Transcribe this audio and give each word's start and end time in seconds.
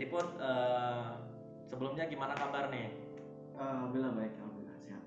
Jadi 0.00 0.16
pun 0.16 0.24
uh, 0.40 1.12
sebelumnya 1.68 2.08
gimana 2.08 2.32
kabar 2.32 2.72
nih? 2.72 2.88
Alhamdulillah 3.60 4.16
baik, 4.16 4.32
alhamdulillah 4.32 4.80
sehat. 4.80 5.04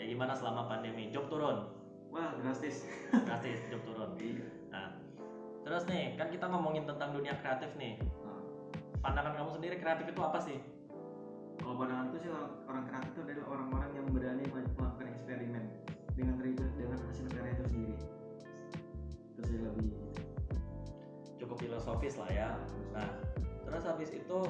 Kayak 0.00 0.08
gimana 0.16 0.32
selama 0.32 0.72
pandemi? 0.72 1.12
Job 1.12 1.28
turun? 1.28 1.68
Wah 2.08 2.32
drastis. 2.40 2.88
Drastis 3.12 3.60
job 3.68 3.84
turun. 3.84 4.16
Iya. 4.16 4.48
Nah, 4.72 4.96
terus 5.68 5.84
nih 5.84 6.16
kan 6.16 6.32
kita 6.32 6.48
ngomongin 6.48 6.88
tentang 6.88 7.12
dunia 7.12 7.36
kreatif 7.44 7.76
nih. 7.76 8.00
Nah, 8.24 8.40
Pandangan 9.04 9.36
kamu 9.36 9.50
sendiri 9.60 9.76
kreatif 9.84 10.08
itu 10.08 10.20
apa 10.24 10.40
sih? 10.40 10.64
kalau 11.60 11.76
pandanganku 11.76 12.16
sih 12.16 12.32
orang, 12.32 12.52
orang 12.72 12.84
kreatif 12.88 13.10
itu 13.12 13.20
adalah 13.20 13.48
orang-orang 13.52 13.90
yang 14.00 14.06
berani 14.16 14.44
melakukan 14.48 15.06
eksperimen 15.12 15.64
dengan 16.16 16.36
riset 16.40 16.72
dengan 16.80 16.98
hasil 17.04 17.26
karya 17.36 17.52
itu 17.52 17.64
sendiri. 17.68 17.96
Itu 19.36 19.40
sih 19.44 19.58
lebih. 19.60 19.92
Cukup 21.36 21.56
filosofis 21.60 22.16
lah 22.16 22.30
ya. 22.32 22.48
Nah, 22.96 23.25
terus 23.76 23.92
habis 23.92 24.08
itu 24.16 24.40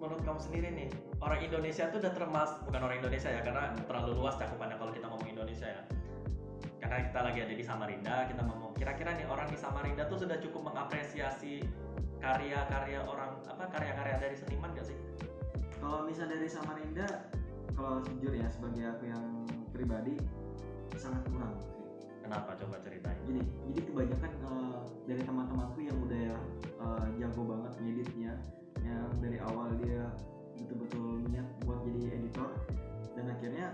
menurut 0.00 0.24
kamu 0.24 0.40
sendiri 0.40 0.68
nih 0.72 0.88
orang 1.20 1.44
Indonesia 1.44 1.92
itu 1.92 2.00
udah 2.00 2.16
termas 2.16 2.56
bukan 2.64 2.80
orang 2.80 3.04
Indonesia 3.04 3.28
ya 3.28 3.44
karena 3.44 3.76
terlalu 3.84 4.16
luas 4.16 4.40
cakupannya 4.40 4.80
kalau 4.80 4.88
kita 4.88 5.04
ngomong 5.04 5.28
Indonesia 5.28 5.68
ya. 5.68 5.84
Karena 6.80 7.04
kita 7.04 7.20
lagi 7.20 7.38
ada 7.44 7.52
di 7.52 7.60
Samarinda, 7.60 8.24
kita 8.24 8.40
ngomong 8.40 8.72
kira-kira 8.72 9.12
nih 9.20 9.28
orang 9.28 9.52
di 9.52 9.60
Samarinda 9.60 10.08
tuh 10.08 10.24
sudah 10.24 10.40
cukup 10.40 10.72
mengapresiasi 10.72 11.60
karya-karya 12.24 13.04
orang 13.04 13.36
apa 13.44 13.68
karya-karya 13.68 14.16
dari 14.16 14.36
seniman 14.40 14.72
gak 14.72 14.88
sih? 14.88 14.96
Kalau 15.76 16.08
misal 16.08 16.32
dari 16.32 16.48
Samarinda, 16.48 17.28
kalau 17.76 18.00
jujur 18.00 18.32
ya 18.32 18.48
sebagai 18.48 18.96
aku 18.96 19.12
yang 19.12 19.44
pribadi 19.76 20.16
sangat 20.96 21.20
kurang. 21.28 21.52
Kenapa? 22.20 22.54
Coba 22.60 22.76
ceritain? 22.84 23.18
Jadi, 23.26 23.40
jadi 23.72 23.80
kebanyakan 23.90 24.32
eh, 24.32 24.78
dari 25.08 25.22
teman-temanku 25.26 25.78
yang 25.82 25.98
udah 26.04 26.28
eh, 26.60 27.06
jago 27.18 27.42
banget 27.48 27.72
ngeditnya, 27.80 28.32
yang 28.84 29.10
dari 29.20 29.38
awal 29.42 29.68
dia 29.82 30.08
betul-betul 30.60 31.24
niat 31.32 31.48
buat 31.64 31.80
jadi 31.88 32.20
editor, 32.20 32.50
dan 33.16 33.24
akhirnya 33.32 33.66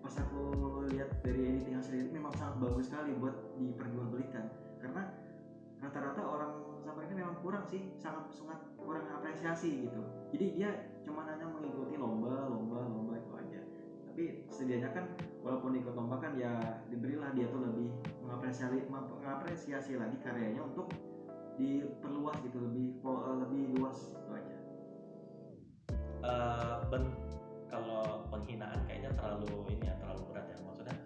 pas 0.00 0.14
aku 0.16 0.42
lihat 0.90 1.10
dari 1.20 1.54
editing 1.54 1.76
hasil 1.76 1.92
ini 1.92 2.10
memang 2.16 2.32
sangat 2.38 2.56
bagus 2.62 2.88
sekali 2.88 3.12
buat 3.18 3.36
diperjualbelikan. 3.60 4.48
Karena 4.80 5.02
rata-rata 5.80 6.22
orang 6.24 6.52
Samarinda 6.80 7.14
memang 7.14 7.36
kurang 7.44 7.64
sih 7.68 7.92
sangat 8.00 8.32
sangat 8.32 8.60
kurang 8.80 9.04
apresiasi 9.12 9.84
gitu. 9.88 10.00
Jadi 10.32 10.46
dia 10.56 10.70
cuma 11.04 11.28
hanya 11.28 11.44
mengikuti 11.44 12.00
lomba 12.00 12.48
lomba 12.48 12.88
lomba 12.88 13.14
itu 13.20 13.32
aja. 13.36 13.60
Tapi 14.08 14.24
setidaknya 14.48 14.90
kan 14.96 15.04
walaupun 15.40 15.72
ikut 15.76 15.96
lomba 15.96 16.20
kan 16.20 16.36
ya 16.36 16.52
diberilah 16.92 17.32
dia 17.32 17.48
tuh 17.48 17.64
lebih 17.64 17.88
mengapresiasi 18.20 18.84
mengapresiasi 18.88 19.96
lagi 19.96 20.16
karyanya 20.20 20.60
untuk 20.64 20.92
diperluas 21.56 22.36
gitu 22.44 22.58
lebih 22.60 23.00
po- 23.04 23.24
lebih 23.36 23.76
luas 23.76 24.12
itu 24.16 24.30
aja. 24.32 24.56
Eh, 26.20 26.76
ben 26.92 27.04
kalau 27.72 28.28
penghinaan 28.28 28.80
kayaknya 28.84 29.12
terlalu 29.16 29.48
ini 29.72 29.88
ya 29.88 29.96
terlalu 30.00 30.22
berat 30.32 30.46
ya. 30.48 30.56
Maksudnya 30.64 30.96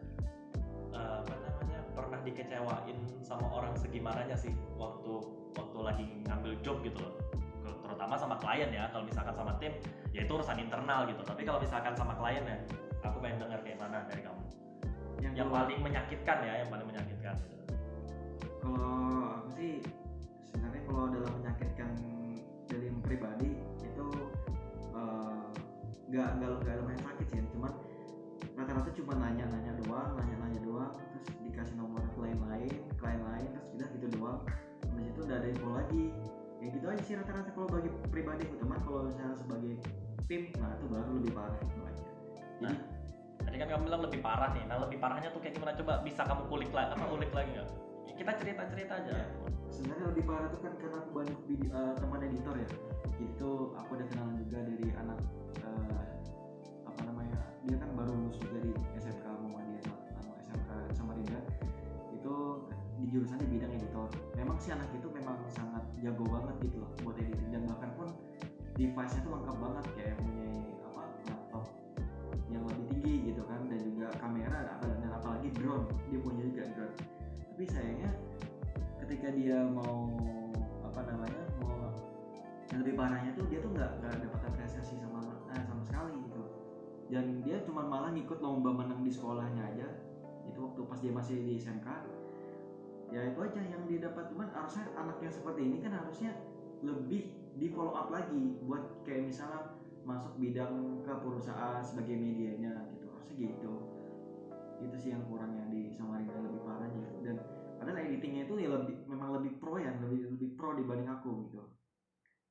eh, 0.94 1.14
apa 1.22 1.34
namanya 1.38 1.78
pernah 1.94 2.20
dikecewain 2.22 2.98
sama 3.22 3.46
orang 3.50 3.74
segimananya 3.78 4.34
sih 4.38 4.54
waktu 4.78 5.22
waktu 5.54 5.78
lagi 5.78 6.04
ngambil 6.26 6.52
job 6.62 6.82
gitu 6.82 6.98
loh. 7.02 7.14
Ter- 7.62 7.78
terutama 7.86 8.14
sama 8.18 8.34
klien 8.38 8.70
ya 8.70 8.90
kalau 8.90 9.06
misalkan 9.06 9.34
sama 9.34 9.54
tim 9.62 9.74
ya 10.10 10.26
itu 10.26 10.32
urusan 10.34 10.58
internal 10.58 11.06
gitu. 11.06 11.22
Tapi 11.22 11.42
kalau 11.46 11.58
misalkan 11.62 11.94
sama 11.94 12.14
klien 12.18 12.42
ya 12.46 12.58
aku 13.04 13.16
pengen 13.20 13.38
dengar 13.44 13.60
kayak 13.60 13.78
mana 13.78 14.08
dari 14.08 14.22
kamu. 14.24 14.42
Yang 15.20 15.34
kalau- 15.36 15.52
paling 15.52 15.80
menyakitkan 15.84 16.38
ya 16.42 16.52
yang 16.64 16.70
paling 16.72 16.86
menyakitkan. 16.88 17.36
Kalau 18.64 18.96
aku 19.40 19.48
sih 19.54 19.72
sebenarnya 20.48 20.82
kalau 20.88 21.04
dalam 21.12 21.32
menyakitkan 21.40 21.90
dari 22.64 22.84
yang 22.88 23.00
pribadi 23.04 23.50
itu 23.84 24.06
eh, 24.96 25.44
nggak 26.08 26.28
nggak 26.40 26.50
nggak 26.64 26.74
lumayan 26.80 27.02
sakit 27.04 27.26
sih. 27.28 27.40
Cuman 27.52 27.72
rata-rata 28.56 28.90
cuma 28.94 29.12
nanya-nanya 29.20 29.72
doang 29.84 30.10
nanya-nanya 30.16 30.60
doang 30.64 30.92
terus 30.94 31.28
dikasih 31.44 31.76
nomor 31.76 32.00
klien 32.16 32.38
lain 32.38 32.74
klien 32.96 33.20
lain 33.20 33.48
terus 33.52 33.68
udah 33.76 33.88
gitu 34.00 34.06
doang. 34.16 34.40
Habis 34.88 35.06
itu 35.12 35.20
udah 35.28 35.36
ada 35.36 35.48
info 35.48 35.68
lagi. 35.76 36.04
Ya 36.62 36.66
gitu 36.72 36.86
aja 36.88 37.02
sih 37.04 37.14
rata-rata 37.20 37.50
kalau 37.52 37.68
bagi 37.68 37.90
pribadi 38.08 38.48
aku. 38.48 38.56
Teman 38.64 38.78
kalau 38.80 39.00
misalnya 39.04 39.36
sebagai 39.36 39.74
tim 40.24 40.48
nah 40.56 40.72
itu 40.72 40.86
baru 40.88 41.10
lebih 41.20 41.32
parah 41.36 41.60
itu 41.60 41.80
aja. 41.84 42.04
Jadi 42.64 42.93
Tadi 43.54 43.62
kan 43.62 43.70
kamu 43.70 43.86
bilang 43.86 44.02
lebih 44.02 44.18
parah 44.18 44.50
nih. 44.50 44.66
Nah 44.66 44.82
lebih 44.82 44.98
parahnya 44.98 45.30
tuh 45.30 45.38
kayak 45.38 45.54
gimana? 45.54 45.78
Coba 45.78 46.02
bisa 46.02 46.26
kamu 46.26 46.42
kulik 46.50 46.74
lagi 46.74 46.90
apa 46.90 47.06
ulik 47.06 47.30
lagi 47.30 47.54
nggak? 47.54 47.68
Kita 48.18 48.32
cerita 48.34 48.62
cerita 48.66 48.92
aja. 48.98 49.12
Ya. 49.14 49.26
sebenarnya 49.70 50.06
lebih 50.10 50.24
parah 50.26 50.50
tuh 50.50 50.58
kan 50.58 50.74
karena 50.74 50.98
aku 50.98 51.10
banyak 51.14 51.38
eh, 51.70 51.94
teman 52.02 52.20
editor 52.26 52.54
ya 52.58 52.66
tuh 53.38 53.78
aku 53.78 53.94
ada 53.94 54.10
kenalan 54.10 54.34
juga 54.42 54.58
dari 54.58 54.90
anak 54.98 55.18
eh, 55.62 56.06
apa 56.82 57.00
namanya 57.06 57.38
dia 57.62 57.78
kan 57.78 57.90
baru 57.94 58.10
lulus 58.10 58.42
di 58.42 58.74
SMK 58.98 59.22
Muhammadiyah 59.22 59.98
anu, 60.18 60.30
SMK 60.34 60.70
Samarinda 60.98 61.40
itu 62.10 62.34
di 62.98 63.04
jurusan 63.10 63.38
bidang 63.38 63.70
editor 63.70 64.10
memang 64.34 64.58
sih 64.58 64.74
anak 64.74 64.90
itu 64.98 65.06
memang 65.14 65.38
sangat 65.54 65.82
jago 66.02 66.26
banget 66.26 66.54
gitu 66.70 66.82
loh 66.82 66.90
buat 67.06 67.18
editing 67.22 67.50
dan 67.54 67.62
bahkan 67.70 67.90
pun 67.98 68.08
device-nya 68.74 69.22
tuh 69.22 69.32
lengkap 69.38 69.56
banget 69.62 69.84
kayak 69.94 70.14
punya 70.18 70.43
tapi 77.64 77.80
sayangnya 77.80 78.12
ketika 79.00 79.32
dia 79.32 79.56
mau 79.64 80.12
apa 80.84 81.00
namanya 81.08 81.48
mau 81.64 81.96
yang 82.68 82.84
lebih 82.84 82.92
parahnya 82.92 83.32
tuh 83.32 83.48
dia 83.48 83.64
tuh 83.64 83.72
nggak 83.72 84.04
nggak 84.04 84.20
dapat 84.20 84.40
apresiasi 84.52 85.00
sama 85.00 85.24
eh, 85.48 85.64
sama 85.64 85.80
sekali 85.80 86.12
gitu. 86.28 86.44
Dan 87.08 87.40
dia 87.40 87.64
cuma 87.64 87.88
malah 87.88 88.12
ngikut 88.12 88.44
lomba 88.44 88.68
menang 88.68 89.00
di 89.00 89.08
sekolahnya 89.08 89.64
aja. 89.64 89.88
Itu 90.44 90.60
waktu 90.60 90.80
pas 90.84 91.00
dia 91.00 91.08
masih 91.16 91.40
di 91.40 91.56
SMK 91.56 91.88
ya 93.16 93.32
itu 93.32 93.38
aja 93.40 93.60
yang 93.64 93.88
dia 93.88 94.12
dapat. 94.12 94.28
Cuman 94.28 94.52
harusnya 94.52 94.84
anak 95.00 95.24
yang 95.24 95.32
seperti 95.32 95.64
ini 95.64 95.80
kan 95.80 95.96
harusnya 95.96 96.36
lebih 96.84 97.32
di 97.56 97.72
follow 97.72 97.96
up 97.96 98.12
lagi 98.12 98.60
buat 98.68 99.08
kayak 99.08 99.32
misalnya 99.32 99.72
masuk 100.04 100.36
bidang 100.36 101.00
ke 101.00 101.12
perusahaan 101.16 101.80
sebagai 101.80 102.12
medianya 102.12 102.92
gitu. 102.92 103.08
Harusnya 103.08 103.36
gitu. 103.40 103.74
Itu 104.84 104.96
sih 105.00 105.16
yang 105.16 105.24
kurangnya 105.32 105.64
di 105.72 105.88
Samarinda 105.96 106.36
lebih 106.44 106.60
parahnya. 106.60 107.08
Dan 107.24 107.53
padahal 107.84 108.00
editingnya 108.00 108.48
itu 108.48 108.54
ya 108.56 108.72
lebih 108.72 109.04
memang 109.04 109.36
lebih 109.36 109.60
pro 109.60 109.76
ya 109.76 109.92
lebih 110.00 110.32
lebih 110.32 110.56
pro 110.56 110.72
dibanding 110.72 111.12
aku 111.12 111.44
gitu 111.52 111.60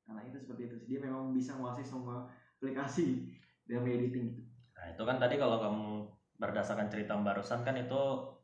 karena 0.06 0.22
itu 0.30 0.38
seperti 0.38 0.62
itu 0.70 0.76
sih 0.78 0.88
dia 0.94 1.00
memang 1.02 1.34
bisa 1.34 1.58
menguasai 1.58 1.82
semua 1.82 2.30
aplikasi 2.62 3.26
dalam 3.68 3.90
editing 3.90 4.38
gitu 4.38 4.54
Nah 4.84 4.92
itu 4.92 5.04
kan 5.08 5.16
tadi 5.16 5.40
kalau 5.40 5.64
kamu 5.64 5.88
berdasarkan 6.36 6.92
cerita 6.92 7.16
barusan 7.16 7.64
kan 7.64 7.80
itu 7.80 8.02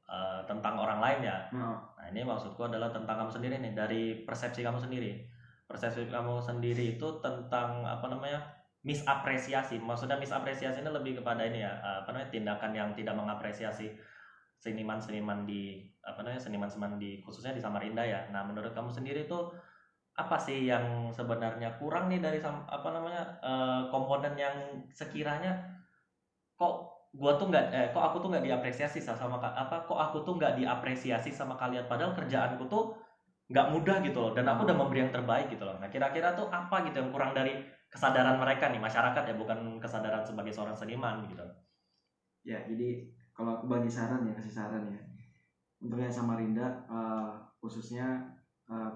eh, 0.07 0.39
tentang 0.47 0.79
orang 0.79 1.03
lain 1.03 1.19
ya. 1.27 1.37
nah 1.51 1.83
Nah 1.99 2.05
ini 2.07 2.23
maksudku 2.23 2.63
adalah 2.63 2.95
tentang 2.95 3.27
kamu 3.27 3.31
sendiri 3.35 3.55
nih 3.59 3.73
dari 3.75 4.03
persepsi 4.23 4.63
kamu 4.63 4.79
sendiri. 4.79 5.27
Persepsi 5.67 6.07
kamu 6.07 6.39
sendiri 6.39 6.95
itu 6.95 7.07
tentang 7.19 7.83
apa 7.83 8.07
namanya 8.07 8.39
misapresiasi. 8.87 9.83
Maksudnya 9.83 10.15
misapresiasi 10.15 10.79
ini 10.79 10.87
lebih 10.95 11.19
kepada 11.19 11.43
ini 11.43 11.59
ya 11.59 11.75
eh, 11.83 11.95
apa 12.07 12.15
namanya 12.15 12.31
tindakan 12.31 12.71
yang 12.71 12.89
tidak 12.95 13.19
mengapresiasi 13.19 13.91
seniman-seniman 14.59 15.47
di 15.49 15.79
apa 16.03 16.19
namanya 16.23 16.41
seniman-seniman 16.43 16.99
di 16.99 17.23
khususnya 17.23 17.55
di 17.55 17.61
Samarinda 17.63 18.03
ya. 18.03 18.27
Nah 18.33 18.43
menurut 18.47 18.71
kamu 18.75 18.91
sendiri 18.91 19.25
itu 19.27 19.39
apa 20.19 20.35
sih 20.35 20.67
yang 20.67 21.15
sebenarnya 21.15 21.79
kurang 21.79 22.11
nih 22.11 22.19
dari 22.19 22.39
apa 22.43 22.89
namanya 22.91 23.23
eh, 23.39 23.81
komponen 23.93 24.35
yang 24.35 24.55
sekiranya 24.91 25.79
kok 26.59 26.73
gua 27.19 27.31
tuh 27.39 27.47
nggak 27.49 27.65
eh, 27.73 27.87
kok 27.93 28.03
aku 28.07 28.17
tuh 28.21 28.29
nggak 28.31 28.45
diapresiasi 28.47 28.99
sa- 29.01 29.17
sama 29.17 29.37
apa 29.41 29.75
kok 29.89 29.97
aku 30.05 30.17
tuh 30.27 30.33
nggak 30.37 30.53
diapresiasi 30.61 31.29
sama 31.33 31.55
kalian? 31.57 31.85
Padahal 31.89 32.13
kerjaanku 32.17 32.63
tuh 32.69 32.83
nggak 33.49 33.67
mudah 33.73 33.97
gitu 34.05 34.19
loh 34.23 34.31
dan 34.37 34.45
aku 34.51 34.61
udah 34.67 34.77
memberi 34.77 34.99
yang 35.07 35.13
terbaik 35.15 35.47
gitu 35.53 35.63
loh. 35.65 35.75
Nah 35.81 35.89
kira-kira 35.89 36.37
tuh 36.37 36.47
apa 36.53 36.85
gitu 36.85 37.01
yang 37.01 37.09
kurang 37.15 37.31
dari 37.33 37.53
kesadaran 37.89 38.37
mereka 38.37 38.69
nih? 38.69 38.77
Masyarakat 38.87 39.23
ya 39.25 39.35
bukan 39.41 39.59
kesadaran 39.81 40.21
sebagai 40.29 40.53
seorang 40.53 40.77
seniman 40.77 41.25
gitu. 41.31 41.45
Ya 42.43 42.63
jadi 42.67 42.87
kalau 43.39 43.55
aku 43.55 43.71
bagi 43.71 43.87
saran 43.87 44.27
ya 44.27 44.35
kasih 44.35 44.51
saran 44.51 44.91
ya. 44.91 44.99
Untuk 45.79 45.95
yang 45.95 46.11
Samarinda 46.11 46.83
eh, 46.91 47.31
khususnya 47.63 48.19
eh, 48.67 48.91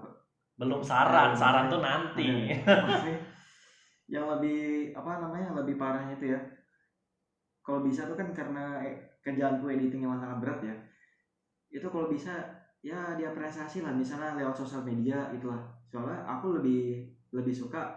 belum 0.60 0.84
saran 0.84 1.32
Ya, 1.32 1.40
saran 1.40 1.72
tuh 1.72 1.80
nanti. 1.80 2.52
yang 4.14 4.28
lebih 4.28 4.92
apa 4.92 5.16
namanya 5.24 5.48
yang 5.48 5.56
lebih 5.64 5.80
parahnya 5.80 6.20
itu 6.20 6.36
ya. 6.36 6.40
Kalau 7.64 7.80
bisa 7.80 8.04
tuh 8.04 8.20
kan 8.20 8.36
karena 8.36 8.84
eh, 8.84 9.16
kerjaanku 9.24 9.64
editing 9.72 10.04
yang 10.04 10.20
sangat 10.20 10.38
berat 10.44 10.60
ya. 10.60 10.76
Itu 11.72 11.88
kalau 11.88 12.12
bisa 12.12 12.44
ya 12.84 13.16
diapresiasi 13.16 13.80
lah. 13.80 13.96
Misalnya 13.96 14.36
lewat 14.36 14.60
sosial 14.60 14.84
media 14.84 15.32
itulah. 15.32 15.64
Soalnya 15.88 16.20
aku 16.28 16.60
lebih 16.60 17.08
lebih 17.32 17.56
suka 17.56 17.96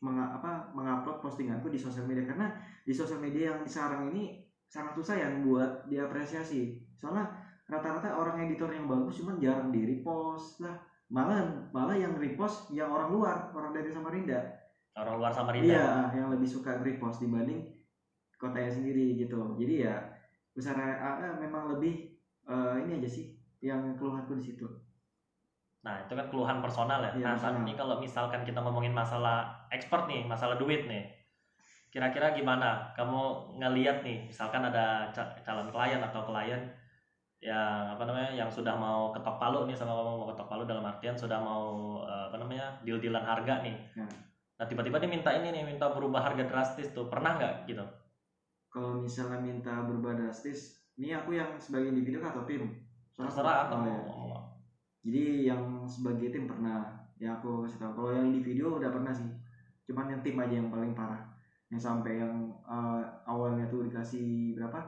menga- 0.00 0.32
apa 0.40 0.72
mengupload 0.72 1.20
postinganku 1.20 1.68
di 1.68 1.76
sosial 1.76 2.08
media. 2.08 2.24
Karena 2.24 2.48
di 2.88 2.96
sosial 2.96 3.20
media 3.20 3.52
yang 3.52 3.68
sekarang 3.68 4.08
ini 4.16 4.51
sangat 4.72 4.96
susah 4.96 5.20
yang 5.20 5.44
buat 5.44 5.84
diapresiasi 5.92 6.80
soalnya 6.96 7.28
rata-rata 7.68 8.16
orang 8.16 8.48
editor 8.48 8.72
yang 8.72 8.88
bagus 8.88 9.20
cuman 9.20 9.36
jarang 9.36 9.68
di 9.68 9.84
repost 9.84 10.64
lah 10.64 10.80
malah 11.12 11.44
malah 11.76 11.92
yang 11.92 12.16
repost 12.16 12.72
yang 12.72 12.88
orang 12.88 13.12
luar 13.12 13.36
orang 13.52 13.76
dari 13.76 13.92
Samarinda 13.92 14.40
orang 14.96 15.20
luar 15.20 15.32
Samarinda 15.36 15.68
iya 15.68 16.08
yang 16.16 16.32
lebih 16.32 16.48
suka 16.48 16.80
repost 16.80 17.20
dibanding 17.20 17.68
kotanya 18.40 18.72
sendiri 18.72 19.12
gitu 19.20 19.36
jadi 19.60 19.74
ya 19.76 19.96
besar 20.56 20.80
AA 20.80 21.36
memang 21.36 21.76
lebih 21.76 22.16
eh, 22.48 22.76
ini 22.88 22.96
aja 23.04 23.08
sih 23.12 23.36
yang 23.60 23.92
keluhanku 24.00 24.40
di 24.40 24.56
situ 24.56 24.64
Nah, 25.82 26.06
itu 26.06 26.14
kan 26.14 26.26
keluhan 26.30 26.58
personal 26.62 27.02
ya. 27.02 27.10
Iya, 27.18 27.26
nah, 27.26 27.34
personal. 27.34 27.58
tapi 27.58 27.72
kalau 27.74 27.96
misalkan 27.98 28.46
kita 28.46 28.62
ngomongin 28.62 28.94
masalah 28.94 29.66
expert 29.74 30.06
nih, 30.06 30.22
masalah 30.30 30.54
duit 30.54 30.86
nih. 30.86 31.10
Kira-kira 31.92 32.32
gimana? 32.32 32.88
Kamu 32.96 33.52
ngeliat 33.60 34.00
nih, 34.00 34.32
misalkan 34.32 34.64
ada 34.64 35.12
ca- 35.12 35.36
calon 35.44 35.68
klien 35.68 36.00
atau 36.00 36.24
klien 36.24 36.62
yang 37.42 37.98
apa 37.98 38.06
namanya 38.06 38.30
yang 38.32 38.46
sudah 38.48 38.72
mau 38.78 39.10
ketok 39.10 39.36
palu 39.36 39.66
nih 39.66 39.74
sama 39.74 39.92
kamu 39.98 40.14
mau 40.14 40.28
ketok 40.30 40.46
palu 40.48 40.62
dalam 40.64 40.86
artian 40.86 41.18
sudah 41.18 41.42
mau 41.42 41.98
eh, 42.06 42.24
apa 42.30 42.36
namanya 42.38 42.80
deal-dealan 42.80 43.26
harga 43.26 43.60
nih. 43.60 43.76
Ya. 43.92 44.06
Nah 44.56 44.66
tiba-tiba 44.70 44.96
dia 45.02 45.10
minta 45.10 45.30
ini 45.34 45.50
nih 45.50 45.66
minta 45.66 45.90
berubah 45.90 46.22
harga 46.22 46.46
drastis 46.48 46.94
tuh 46.94 47.12
pernah 47.12 47.36
nggak 47.38 47.68
gitu? 47.68 47.84
kalau 48.72 49.04
misalnya 49.04 49.36
minta 49.36 49.84
berubah 49.84 50.16
drastis 50.16 50.88
ini 50.96 51.12
aku 51.12 51.36
yang 51.36 51.60
sebagai 51.60 51.92
individu 51.92 52.24
atau 52.24 52.40
tim 52.48 52.72
Soalnya- 53.12 53.28
Terserah 53.28 53.56
oh, 53.60 53.68
kamu 53.68 53.84
ya. 53.92 54.00
Jadi 55.04 55.22
yang 55.44 55.62
sebagai 55.84 56.32
tim 56.32 56.48
pernah 56.48 56.88
ya 57.20 57.36
aku 57.36 57.68
kasih 57.68 57.84
tahu. 57.84 57.92
Kalau 58.00 58.10
yang 58.16 58.32
individu 58.32 58.80
udah 58.80 58.88
pernah 58.88 59.12
sih. 59.12 59.28
Cuman 59.84 60.08
yang 60.08 60.24
tim 60.24 60.40
aja 60.40 60.54
yang 60.56 60.72
paling 60.72 60.96
parah. 60.96 61.20
Yang 61.72 61.82
sampai 61.88 62.12
yang 62.22 62.34
eh, 62.68 63.02
awalnya 63.32 63.64
tuh 63.72 63.80
dikasih 63.88 64.54
berapa? 64.56 64.80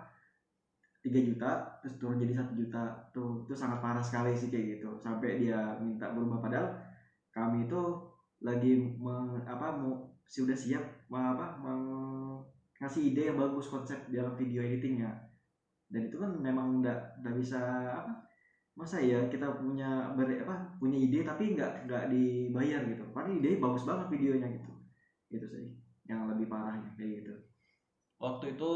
3 1.04 1.20
juta 1.20 1.50
terus 1.81 1.94
turun 2.00 2.16
jadi 2.22 2.32
satu 2.40 2.52
juta. 2.56 2.82
Tuh 3.14 3.44
itu 3.44 3.54
sangat 3.56 3.78
parah 3.84 4.00
sekali 4.04 4.32
sih 4.40 4.48
kayak 4.52 4.66
gitu. 4.81 4.90
Sampai 5.04 5.36
dia 5.42 5.76
minta 5.84 6.08
berubah 6.16 6.38
padahal 6.44 6.69
kami 7.36 7.69
itu 7.69 7.81
lagi 8.44 8.72
meng, 9.04 9.40
apa 9.44 9.66
mau 9.81 9.92
sudah 10.28 10.56
siap 10.56 10.84
apa 11.12 11.46
meng- 11.64 12.40
ngasih 12.81 13.02
ide 13.12 13.22
yang 13.32 13.38
bagus 13.40 13.66
konsep 13.72 13.98
dalam 14.12 14.32
video 14.40 14.60
editingnya. 14.64 15.10
Dan 15.92 16.08
itu 16.08 16.16
kan 16.22 16.31
memang 16.40 16.81
nggak 16.82 16.98
nggak 17.22 17.34
bisa 17.40 17.60
apa 18.00 18.12
masa 18.81 18.98
ya 19.02 19.19
kita 19.32 19.46
punya 19.60 20.10
ber, 20.16 20.26
apa 20.44 20.54
punya 20.81 20.98
ide 20.98 21.22
tapi 21.26 21.54
nggak 21.56 21.86
nggak 21.88 22.04
dibayar 22.12 22.81
gitu. 22.90 23.04
Padahal 23.14 23.36
ide 23.40 23.50
bagus 23.64 23.84
banget 23.88 24.06
videonya 24.14 24.48
gitu. 24.56 24.70
Gitu 25.32 25.46
sih 25.54 25.64
yang 26.04 26.28
lebih 26.28 26.46
parahnya 26.48 26.92
kayak 26.96 27.24
gitu. 27.24 27.34
Waktu 28.20 28.56
itu 28.56 28.72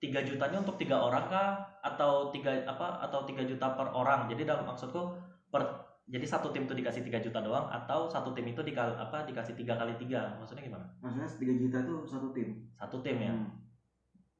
3 0.00 0.24
jutanya 0.24 0.58
untuk 0.64 0.80
tiga 0.80 0.96
orang 0.96 1.28
kah? 1.28 1.48
Atau 1.84 2.32
tiga 2.32 2.64
apa 2.64 3.04
atau 3.04 3.24
tiga 3.28 3.44
juta 3.44 3.76
per 3.76 3.92
orang? 3.92 4.30
Jadi 4.30 4.48
dalam 4.48 4.64
maksudku 4.64 5.12
per 5.52 5.62
jadi 6.10 6.26
satu 6.26 6.50
tim 6.50 6.66
itu 6.66 6.74
dikasih 6.74 7.06
3 7.06 7.22
juta 7.22 7.38
doang 7.38 7.70
atau 7.70 8.10
satu 8.10 8.34
tim 8.34 8.42
itu 8.50 8.58
dikal 8.66 8.98
apa 8.98 9.22
dikasih 9.28 9.54
tiga 9.54 9.76
kali 9.78 9.94
tiga? 10.00 10.34
Maksudnya 10.40 10.66
gimana? 10.66 10.86
Maksudnya 11.04 11.28
3 11.28 11.62
juta 11.62 11.78
tuh 11.86 11.98
satu 12.06 12.28
tim? 12.34 12.48
Satu 12.74 12.98
tim 13.02 13.18
ya? 13.20 13.34
Hmm. 13.34 13.50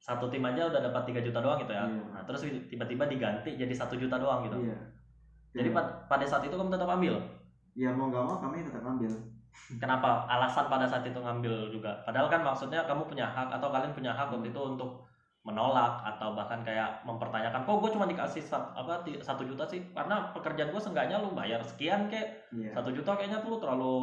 satu 0.00 0.32
tim 0.32 0.40
aja 0.40 0.64
udah 0.64 0.80
dapat 0.80 1.12
3 1.12 1.20
juta 1.20 1.44
doang 1.44 1.60
gitu 1.60 1.76
ya? 1.76 1.84
Iya. 1.84 2.04
nah 2.08 2.22
terus 2.24 2.40
tiba-tiba 2.72 3.04
diganti 3.04 3.52
jadi 3.60 3.68
satu 3.76 4.00
juta 4.00 4.16
doang 4.16 4.48
gitu. 4.48 4.56
Iya. 4.64 4.80
Jadi 5.52 5.68
pad- 5.76 6.08
pada 6.08 6.24
saat 6.24 6.40
itu 6.40 6.56
kamu 6.56 6.72
tetap 6.72 6.88
ambil? 6.88 7.20
Ya 7.76 7.92
mau 7.92 8.08
nggak 8.08 8.24
mau 8.24 8.40
kami 8.40 8.64
tetap 8.64 8.80
ambil 8.80 9.12
kenapa? 9.78 10.26
Alasan 10.26 10.66
pada 10.72 10.86
saat 10.86 11.04
itu 11.06 11.18
ngambil 11.18 11.70
juga. 11.72 12.02
Padahal 12.06 12.26
kan 12.32 12.40
maksudnya 12.42 12.82
kamu 12.84 13.06
punya 13.06 13.26
hak 13.26 13.48
atau 13.58 13.68
kalian 13.70 13.92
punya 13.94 14.12
hak 14.14 14.30
waktu 14.30 14.50
itu 14.50 14.60
untuk 14.60 15.06
menolak 15.40 16.04
atau 16.04 16.36
bahkan 16.36 16.60
kayak 16.60 17.00
mempertanyakan 17.08 17.64
kok 17.64 17.80
gue 17.80 17.90
cuma 17.96 18.04
dikasih 18.04 18.44
sat- 18.44 18.76
apa 18.76 19.00
satu 19.24 19.42
juta 19.48 19.64
sih? 19.64 19.80
Karena 19.96 20.30
pekerjaan 20.36 20.68
gue 20.68 20.82
seenggaknya 20.82 21.16
lu 21.22 21.32
bayar 21.32 21.64
sekian 21.64 22.12
kayak 22.12 22.44
satu 22.76 22.92
juta 22.92 23.16
kayaknya 23.16 23.40
tuh 23.40 23.56
lu 23.56 23.58
terlalu 23.58 23.94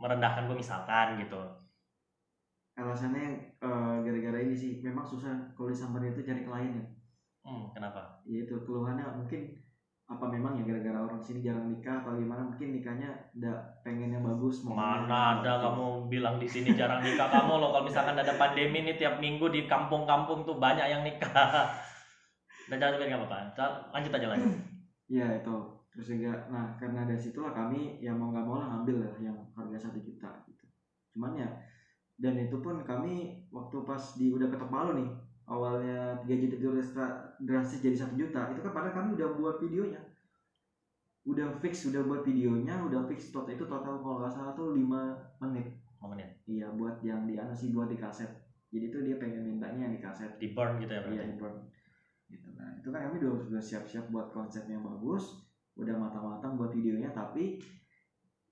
merendahkan 0.00 0.48
gue 0.48 0.56
misalkan 0.56 1.20
gitu. 1.20 1.36
Alasannya 2.78 3.58
eh, 3.58 3.94
gara-gara 4.06 4.38
ini 4.40 4.54
sih. 4.56 4.72
Memang 4.80 5.04
susah 5.04 5.34
kalau 5.52 5.68
di 5.68 5.76
itu 6.08 6.20
cari 6.24 6.42
klien 6.46 6.72
ya. 6.78 6.84
Hmm, 7.44 7.68
kenapa? 7.76 8.22
Ya 8.24 8.44
itu 8.48 8.56
keluhannya 8.64 9.04
mungkin 9.18 9.67
apa 10.08 10.24
memang 10.24 10.56
ya 10.56 10.64
gara-gara 10.64 11.04
orang 11.04 11.20
sini 11.20 11.44
jarang 11.44 11.68
nikah 11.68 12.00
atau 12.00 12.16
gimana? 12.16 12.40
Mungkin 12.48 12.80
nikahnya 12.80 13.12
udah 13.36 13.60
pengen 13.84 14.16
yang 14.16 14.24
bagus 14.24 14.64
maunya 14.64 15.04
mana 15.04 15.20
ada 15.36 15.52
gitu. 15.60 15.64
kamu 15.68 15.86
bilang 16.08 16.36
di 16.40 16.48
sini 16.48 16.72
jarang 16.72 17.04
nikah. 17.04 17.28
Kamu 17.28 17.60
loh 17.60 17.68
kalau 17.76 17.84
misalkan 17.84 18.16
ada 18.16 18.32
pandemi 18.40 18.88
nih 18.88 18.96
tiap 18.96 19.20
minggu 19.20 19.52
di 19.52 19.68
kampung-kampung 19.68 20.48
tuh 20.48 20.56
banyak 20.56 20.88
yang 20.88 21.04
nikah. 21.04 21.68
Dan 22.72 22.80
jangan 22.80 23.04
nggak 23.04 23.20
apa-apa. 23.20 23.92
Lanjut 23.92 24.12
aja 24.16 24.26
lanjut 24.32 24.52
Iya 25.12 25.44
itu. 25.44 25.56
Terus 25.92 26.06
juga 26.16 26.32
nah 26.48 26.72
karena 26.80 27.04
dari 27.04 27.20
situlah 27.20 27.52
kami 27.52 28.00
ya 28.00 28.16
mau 28.16 28.32
nggak 28.32 28.44
mau 28.48 28.56
lah 28.56 28.68
ngambil 28.72 29.04
lah 29.04 29.12
yang 29.20 29.36
harga 29.52 29.88
satu 29.92 30.00
juta 30.00 30.32
gitu. 30.48 30.64
Cuman 31.12 31.36
ya 31.36 31.48
dan 32.16 32.32
itu 32.40 32.56
pun 32.64 32.80
kami 32.80 33.44
waktu 33.52 33.76
pas 33.84 34.16
di 34.16 34.32
udah 34.32 34.48
ketok 34.48 34.72
palu 34.72 34.96
nih 34.96 35.08
awalnya 35.52 35.96
3 36.22 36.34
juta 36.40 36.54
itu 36.60 36.68
dra- 36.94 37.24
drastis 37.46 37.80
jadi 37.84 37.96
satu 38.02 38.14
juta 38.22 38.40
itu 38.52 38.60
kan 38.64 38.72
padahal 38.76 38.94
kami 38.98 39.08
udah 39.18 39.28
buat 39.38 39.56
videonya 39.64 40.00
udah 41.28 41.48
fix 41.60 41.84
udah 41.90 42.02
buat 42.08 42.22
videonya 42.24 42.74
udah 42.88 43.04
fix 43.10 43.28
total 43.28 43.52
itu 43.52 43.64
total 43.68 44.00
kalau 44.00 44.16
nggak 44.22 44.32
salah 44.32 44.52
tuh 44.56 44.72
5 44.72 45.12
menit 45.44 45.66
momennya 46.00 46.28
iya 46.48 46.66
buat 46.72 46.96
yang 47.04 47.28
di 47.28 47.34
anu 47.36 47.52
sih 47.52 47.68
buat 47.74 47.88
di 47.92 47.98
kaset 48.00 48.30
jadi 48.72 48.86
tuh 48.88 49.00
dia 49.04 49.16
pengen 49.20 49.44
mintanya 49.44 49.88
yang 49.88 49.92
di 49.92 50.00
kaset 50.00 50.30
di 50.40 50.48
burn 50.56 50.80
gitu 50.80 50.92
ya 50.96 51.00
berarti 51.04 51.16
Iya, 51.28 51.36
burn. 51.40 51.54
Gitu. 52.28 52.48
Nah, 52.56 52.68
itu 52.76 52.88
kan 52.92 53.00
kami 53.08 53.14
udah 53.24 53.30
sudah 53.40 53.62
siap-siap 53.64 54.04
buat 54.12 54.28
konsep 54.32 54.64
yang 54.68 54.84
bagus, 54.84 55.48
udah 55.80 55.96
matang-matang 55.96 56.60
buat 56.60 56.72
videonya, 56.76 57.10
tapi 57.12 57.56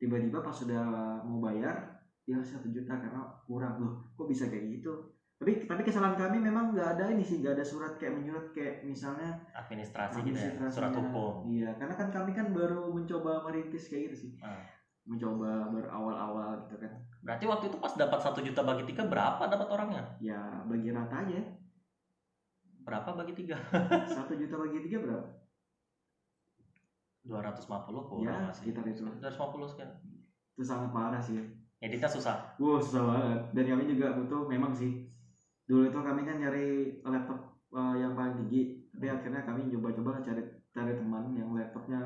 tiba-tiba 0.00 0.38
pas 0.44 0.52
sudah 0.52 0.82
mau 1.24 1.40
bayar, 1.40 2.00
dia 2.26 2.40
satu 2.44 2.68
juta 2.68 2.96
karena 3.00 3.24
kurang 3.48 3.74
loh. 3.80 3.92
Kok 4.16 4.28
bisa 4.28 4.48
kayak 4.52 4.80
gitu? 4.80 5.15
Tapi 5.36 5.68
tapi 5.68 5.84
kesalahan 5.84 6.16
kami 6.16 6.40
memang 6.40 6.72
nggak 6.72 6.96
ada 6.96 7.12
ini 7.12 7.20
sih, 7.20 7.44
nggak 7.44 7.60
ada 7.60 7.64
surat 7.64 8.00
kayak 8.00 8.16
menyurat 8.16 8.56
kayak 8.56 8.80
misalnya 8.82 9.36
administrasi 9.52 10.24
gitu 10.24 10.32
ya 10.32 10.56
surat 10.66 10.96
hukum 10.96 11.44
Iya, 11.44 11.76
karena 11.76 11.92
kan 11.92 12.08
kami 12.08 12.32
kan 12.32 12.56
baru 12.56 12.88
mencoba 12.88 13.44
merintis 13.44 13.86
kayak 13.86 14.08
gitu 14.08 14.16
sih. 14.16 14.30
Ah. 14.40 14.64
Mencoba 15.04 15.70
berawal-awal 15.70 16.64
gitu 16.64 16.80
kan. 16.80 16.92
berarti 17.20 17.44
waktu 17.44 17.64
itu 17.68 17.76
pas 17.76 17.92
dapat 17.92 18.18
satu 18.18 18.40
juta 18.40 18.62
bagi 18.62 18.86
tiga 18.86 19.02
berapa 19.04 19.44
dapat 19.44 19.68
orangnya 19.68 20.02
Ya 20.18 20.40
bagi 20.64 20.88
rata 20.90 21.20
aja. 21.20 21.42
berapa 22.80 23.10
bagi 23.12 23.34
tiga 23.34 23.58
Satu 24.16 24.34
juta 24.34 24.56
bagi 24.56 24.78
tiga 24.82 24.98
berapa? 25.00 25.26
250 27.22 27.66
kurang 28.06 28.22
Ya, 28.24 28.34
masih 28.46 28.62
sekitar 28.62 28.84
itu. 28.86 29.02
250 29.02 29.68
sekian 29.68 29.90
Itu 30.54 30.62
sangat 30.62 30.90
parah 30.90 31.20
sih. 31.20 31.42
editnya 31.76 32.08
susah 32.08 32.56
Wow 32.56 32.78
susah 32.78 33.02
banget 33.04 33.40
dan 33.52 33.64
kami 33.68 33.84
juga 33.86 34.16
butuh 34.16 34.48
memang 34.48 34.72
sih 34.72 35.04
dulu 35.66 35.82
itu 35.90 35.98
kami 35.98 36.22
kan 36.22 36.36
nyari 36.38 36.66
laptop 37.02 37.38
eh, 37.74 37.94
yang 37.98 38.14
paling 38.14 38.34
tinggi. 38.46 38.86
Tapi 38.94 39.06
akhirnya 39.10 39.42
kami 39.42 39.68
coba-coba 39.74 40.22
cari 40.22 40.42
cari 40.70 40.92
teman 40.94 41.34
yang 41.34 41.50
laptopnya 41.52 42.00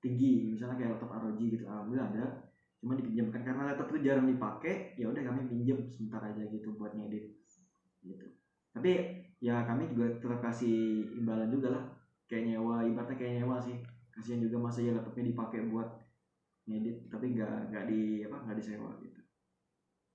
tinggi. 0.00 0.56
Misalnya 0.56 0.76
kayak 0.80 0.90
laptop 0.96 1.12
ROG 1.20 1.40
gitu. 1.40 1.64
Alhamdulillah 1.68 2.08
ada. 2.16 2.24
Cuma 2.80 2.96
dipinjamkan. 2.98 3.40
Karena 3.44 3.62
laptop 3.70 3.92
itu 3.94 3.98
jarang 4.08 4.26
dipakai 4.26 4.96
ya 4.96 5.06
udah 5.12 5.22
kami 5.22 5.40
pinjam 5.46 5.78
sebentar 5.86 6.24
aja 6.24 6.42
gitu 6.48 6.74
buat 6.74 6.96
ngedit. 6.96 7.36
Gitu. 8.02 8.26
Tapi 8.72 8.90
ya 9.38 9.62
kami 9.68 9.92
juga 9.92 10.16
tetap 10.16 10.40
kasih 10.40 11.06
imbalan 11.20 11.52
juga 11.52 11.68
lah. 11.76 11.84
Kayak 12.26 12.56
nyewa 12.56 12.82
ibaratnya 12.88 13.16
kayak 13.20 13.32
nyewa 13.44 13.60
sih. 13.60 13.76
Kasihan 14.12 14.40
juga 14.40 14.56
masa 14.60 14.80
ya 14.80 14.96
laptopnya 14.96 15.28
dipakai 15.32 15.68
buat 15.68 15.88
ngedit 16.62 17.10
tapi 17.10 17.34
nggak 17.34 17.74
nggak 17.74 17.84
di 17.90 18.22
apa 18.24 18.36
nggak 18.48 18.56
disewa 18.56 18.90
gitu. 19.04 19.20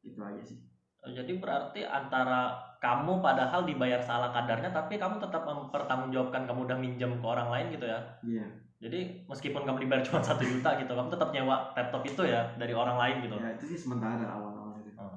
Itu 0.01 0.19
aja 0.23 0.41
sih 0.41 0.66
jadi 1.13 1.37
berarti 1.39 1.81
antara 1.85 2.67
kamu 2.77 3.19
padahal 3.19 3.65
dibayar 3.65 3.97
salah 3.97 4.29
kadarnya 4.29 4.69
tapi 4.69 5.01
kamu 5.01 5.17
tetap 5.17 5.43
mempertanggungjawabkan 5.43 6.45
kamu 6.45 6.59
udah 6.69 6.77
minjem 6.77 7.11
ke 7.17 7.25
orang 7.25 7.49
lain 7.49 7.67
gitu 7.73 7.85
ya? 7.89 7.99
Iya. 8.21 8.45
Jadi 8.77 8.99
meskipun 9.25 9.65
kamu 9.65 9.77
dibayar 9.85 10.03
cuma 10.05 10.21
satu 10.27 10.45
juta 10.45 10.77
gitu 10.77 10.91
kamu 10.93 11.09
tetap 11.09 11.29
nyewa 11.33 11.73
laptop 11.73 12.01
itu 12.05 12.21
ya 12.29 12.53
dari 12.55 12.73
orang 12.77 12.97
lain 12.97 13.15
gitu. 13.25 13.35
Ya 13.41 13.49
itu 13.57 13.65
sih 13.73 13.79
sementara 13.79 14.25
awal-awal 14.25 14.77
itu 14.81 14.93
Oh. 14.97 15.13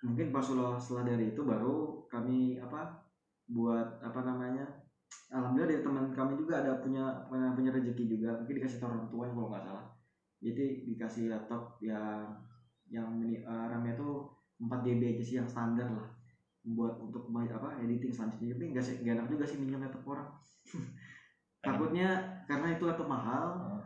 mungkin 0.00 0.32
pas 0.32 0.40
setelah, 0.40 0.80
setelah 0.80 1.12
dari 1.12 1.36
itu 1.36 1.44
baru 1.44 2.08
kami 2.08 2.56
apa 2.56 3.04
buat 3.52 4.00
apa 4.00 4.20
namanya 4.24 4.64
alhamdulillah 5.28 5.76
dari 5.76 5.84
teman 5.84 6.06
kami 6.12 6.40
juga 6.40 6.64
ada 6.64 6.80
punya 6.80 7.24
punya, 7.28 7.52
punya 7.52 7.70
rezeki 7.72 8.16
juga 8.16 8.32
mungkin 8.40 8.64
dikasih 8.64 8.80
tahu 8.80 8.88
orang 8.92 9.08
tuanya 9.12 9.32
kalau 9.36 9.48
nggak 9.52 9.64
salah. 9.64 9.86
Jadi 10.44 10.64
dikasih 10.88 11.24
laptop 11.32 11.76
yang 11.84 12.32
yang 12.88 13.08
uh, 13.44 13.64
RAM-nya 13.72 13.96
tuh 13.96 14.28
4 14.60 14.70
GB 14.86 15.02
aja 15.18 15.22
sih 15.24 15.36
yang 15.40 15.48
standar 15.48 15.88
lah. 15.90 16.08
Buat 16.64 16.96
untuk 17.00 17.28
apa 17.34 17.76
editing 17.82 18.12
selanjutnya. 18.14 18.56
Tapi 18.56 18.64
nggak 18.72 18.84
sih 18.84 18.94
nggak 19.04 19.14
enak 19.20 19.28
juga 19.28 19.44
sih 19.44 19.58
minjem 19.60 19.82
laptop 19.82 20.04
orang. 20.08 20.28
Takutnya 21.64 22.08
karena 22.44 22.66
itu 22.76 22.84
laptop 22.84 23.08
mahal. 23.08 23.46
Hmm. 23.58 23.82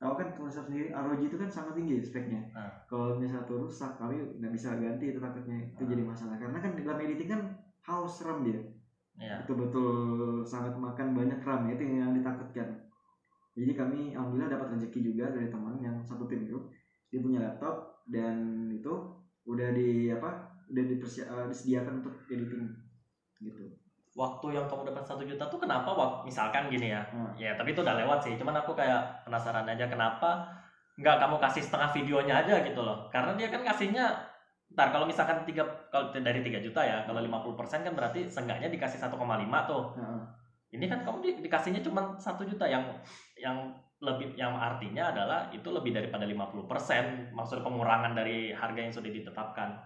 tahu 0.00 0.16
kan 0.16 0.32
konsep 0.32 0.64
sendiri 0.64 0.88
ROG 0.96 1.28
itu 1.28 1.36
kan 1.36 1.44
sangat 1.52 1.76
tinggi 1.76 2.00
speknya. 2.00 2.40
Hmm. 2.56 2.72
kalau 2.88 3.20
misalnya 3.20 3.44
satu 3.44 3.68
rusak 3.68 4.00
kami 4.00 4.16
nggak 4.40 4.52
bisa 4.56 4.72
ganti 4.80 5.12
itu 5.12 5.20
takutnya. 5.20 5.60
Itu 5.76 5.84
Hmm. 5.84 5.92
jadi 5.92 6.02
masalah. 6.08 6.36
Karena 6.40 6.56
kan 6.56 6.72
dalam 6.72 7.00
editing 7.04 7.28
kan 7.28 7.42
haus 7.84 8.24
RAM 8.24 8.40
dia. 8.40 8.60
Ya 9.20 9.44
betul-betul 9.44 10.40
sangat 10.48 10.72
makan 10.72 11.12
banyak 11.12 11.44
RAM 11.44 11.68
itu 11.68 11.84
yang 11.84 12.16
ditakutkan. 12.16 12.88
Jadi 13.52 13.72
kami 13.76 13.98
alhamdulillah 14.16 14.56
dapat 14.56 14.80
rezeki 14.80 15.12
juga 15.12 15.28
dari 15.36 15.52
teman 15.52 15.76
yang 15.84 16.00
satu 16.00 16.24
tim 16.24 16.48
itu. 16.48 16.56
Dia 17.12 17.20
punya 17.20 17.38
laptop 17.44 18.00
dan 18.08 18.70
itu 18.72 19.19
udah 19.44 19.68
di 19.72 20.08
apa 20.08 20.30
udah 20.66 20.84
dipersia- 20.86 21.26
eh, 21.26 21.46
disediakan 21.48 22.04
untuk 22.04 22.14
editing 22.26 22.70
gitu. 23.40 23.64
Waktu 24.10 24.46
yang 24.52 24.66
kamu 24.66 24.90
dapat 24.90 25.06
satu 25.06 25.22
juta 25.22 25.46
tuh 25.46 25.56
kenapa 25.56 25.90
waktu 25.90 26.26
misalkan 26.26 26.66
gini 26.66 26.90
ya. 26.90 27.02
Hmm. 27.08 27.30
ya 27.34 27.54
tapi 27.54 27.72
itu 27.72 27.80
udah 27.80 27.94
lewat 27.96 28.18
sih. 28.20 28.34
Cuman 28.34 28.58
aku 28.58 28.74
kayak 28.74 29.22
penasaran 29.24 29.64
aja 29.64 29.86
kenapa 29.86 30.44
nggak 30.98 31.16
kamu 31.16 31.36
kasih 31.40 31.62
setengah 31.62 31.90
videonya 31.90 32.34
aja 32.42 32.60
gitu 32.60 32.82
loh. 32.82 33.06
Karena 33.08 33.32
dia 33.38 33.48
kan 33.48 33.62
kasihnya 33.62 34.10
ntar 34.70 34.94
kalau 34.94 35.02
misalkan 35.02 35.42
tiga 35.42 35.66
kalau 35.90 36.14
dari 36.14 36.42
3 36.42 36.62
juta 36.62 36.78
ya 36.78 37.02
kalau 37.02 37.18
50% 37.18 37.82
kan 37.82 37.90
berarti 37.90 38.30
seenggaknya 38.30 38.70
dikasih 38.70 39.02
1,5 39.02 39.18
tuh. 39.66 39.94
Heeh. 39.98 40.22
ini 40.70 40.86
kan 40.86 41.02
kamu 41.02 41.18
di- 41.18 41.42
dikasihnya 41.42 41.82
cuma 41.82 42.14
satu 42.14 42.46
juta 42.46 42.62
yang 42.62 42.86
yang 43.34 43.58
lebih 44.00 44.32
yang 44.32 44.56
artinya 44.56 45.12
adalah 45.12 45.52
itu 45.52 45.68
lebih 45.68 45.92
daripada 45.92 46.24
50% 46.24 47.36
maksud 47.36 47.60
pengurangan 47.60 48.16
dari 48.16 48.52
harga 48.56 48.80
yang 48.80 48.94
sudah 48.94 49.12
ditetapkan. 49.12 49.76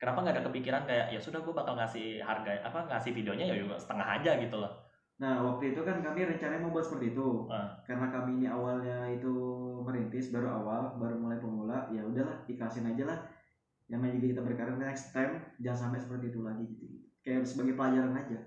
Kenapa 0.00 0.24
nggak 0.24 0.34
ada 0.40 0.44
kepikiran 0.48 0.82
kayak 0.88 1.06
ya 1.12 1.20
sudah 1.20 1.44
gue 1.44 1.52
bakal 1.52 1.76
ngasih 1.76 2.24
harga 2.24 2.64
apa 2.64 2.88
ngasih 2.88 3.12
videonya 3.12 3.44
ya 3.52 3.60
juga 3.60 3.76
setengah 3.76 4.08
aja 4.20 4.40
gitu 4.40 4.56
loh. 4.56 4.72
Nah 5.20 5.42
waktu 5.44 5.76
itu 5.76 5.84
kan 5.84 6.00
kami 6.00 6.24
rencananya 6.24 6.64
mau 6.64 6.72
buat 6.72 6.86
seperti 6.86 7.12
itu. 7.12 7.50
Ah. 7.52 7.76
karena 7.84 8.08
kami 8.08 8.40
ini 8.40 8.46
awalnya 8.48 9.04
itu 9.10 9.34
merintis 9.84 10.30
baru 10.32 10.48
awal 10.64 10.96
baru 10.96 11.18
mulai 11.18 11.36
pemula 11.42 11.90
ya 11.92 12.00
udahlah 12.06 12.46
dikasihin 12.48 12.94
aja 12.94 13.04
lah. 13.04 13.18
Yang 13.88 14.20
juga 14.20 14.26
kita 14.32 14.42
berkarir 14.44 14.76
next 14.80 15.12
time 15.12 15.44
jangan 15.60 15.92
sampai 15.92 16.00
seperti 16.00 16.32
itu 16.32 16.40
lagi 16.40 16.64
gitu. 16.64 16.86
Kayak 17.20 17.44
sebagai 17.44 17.74
pelajaran 17.76 18.14
aja 18.16 18.38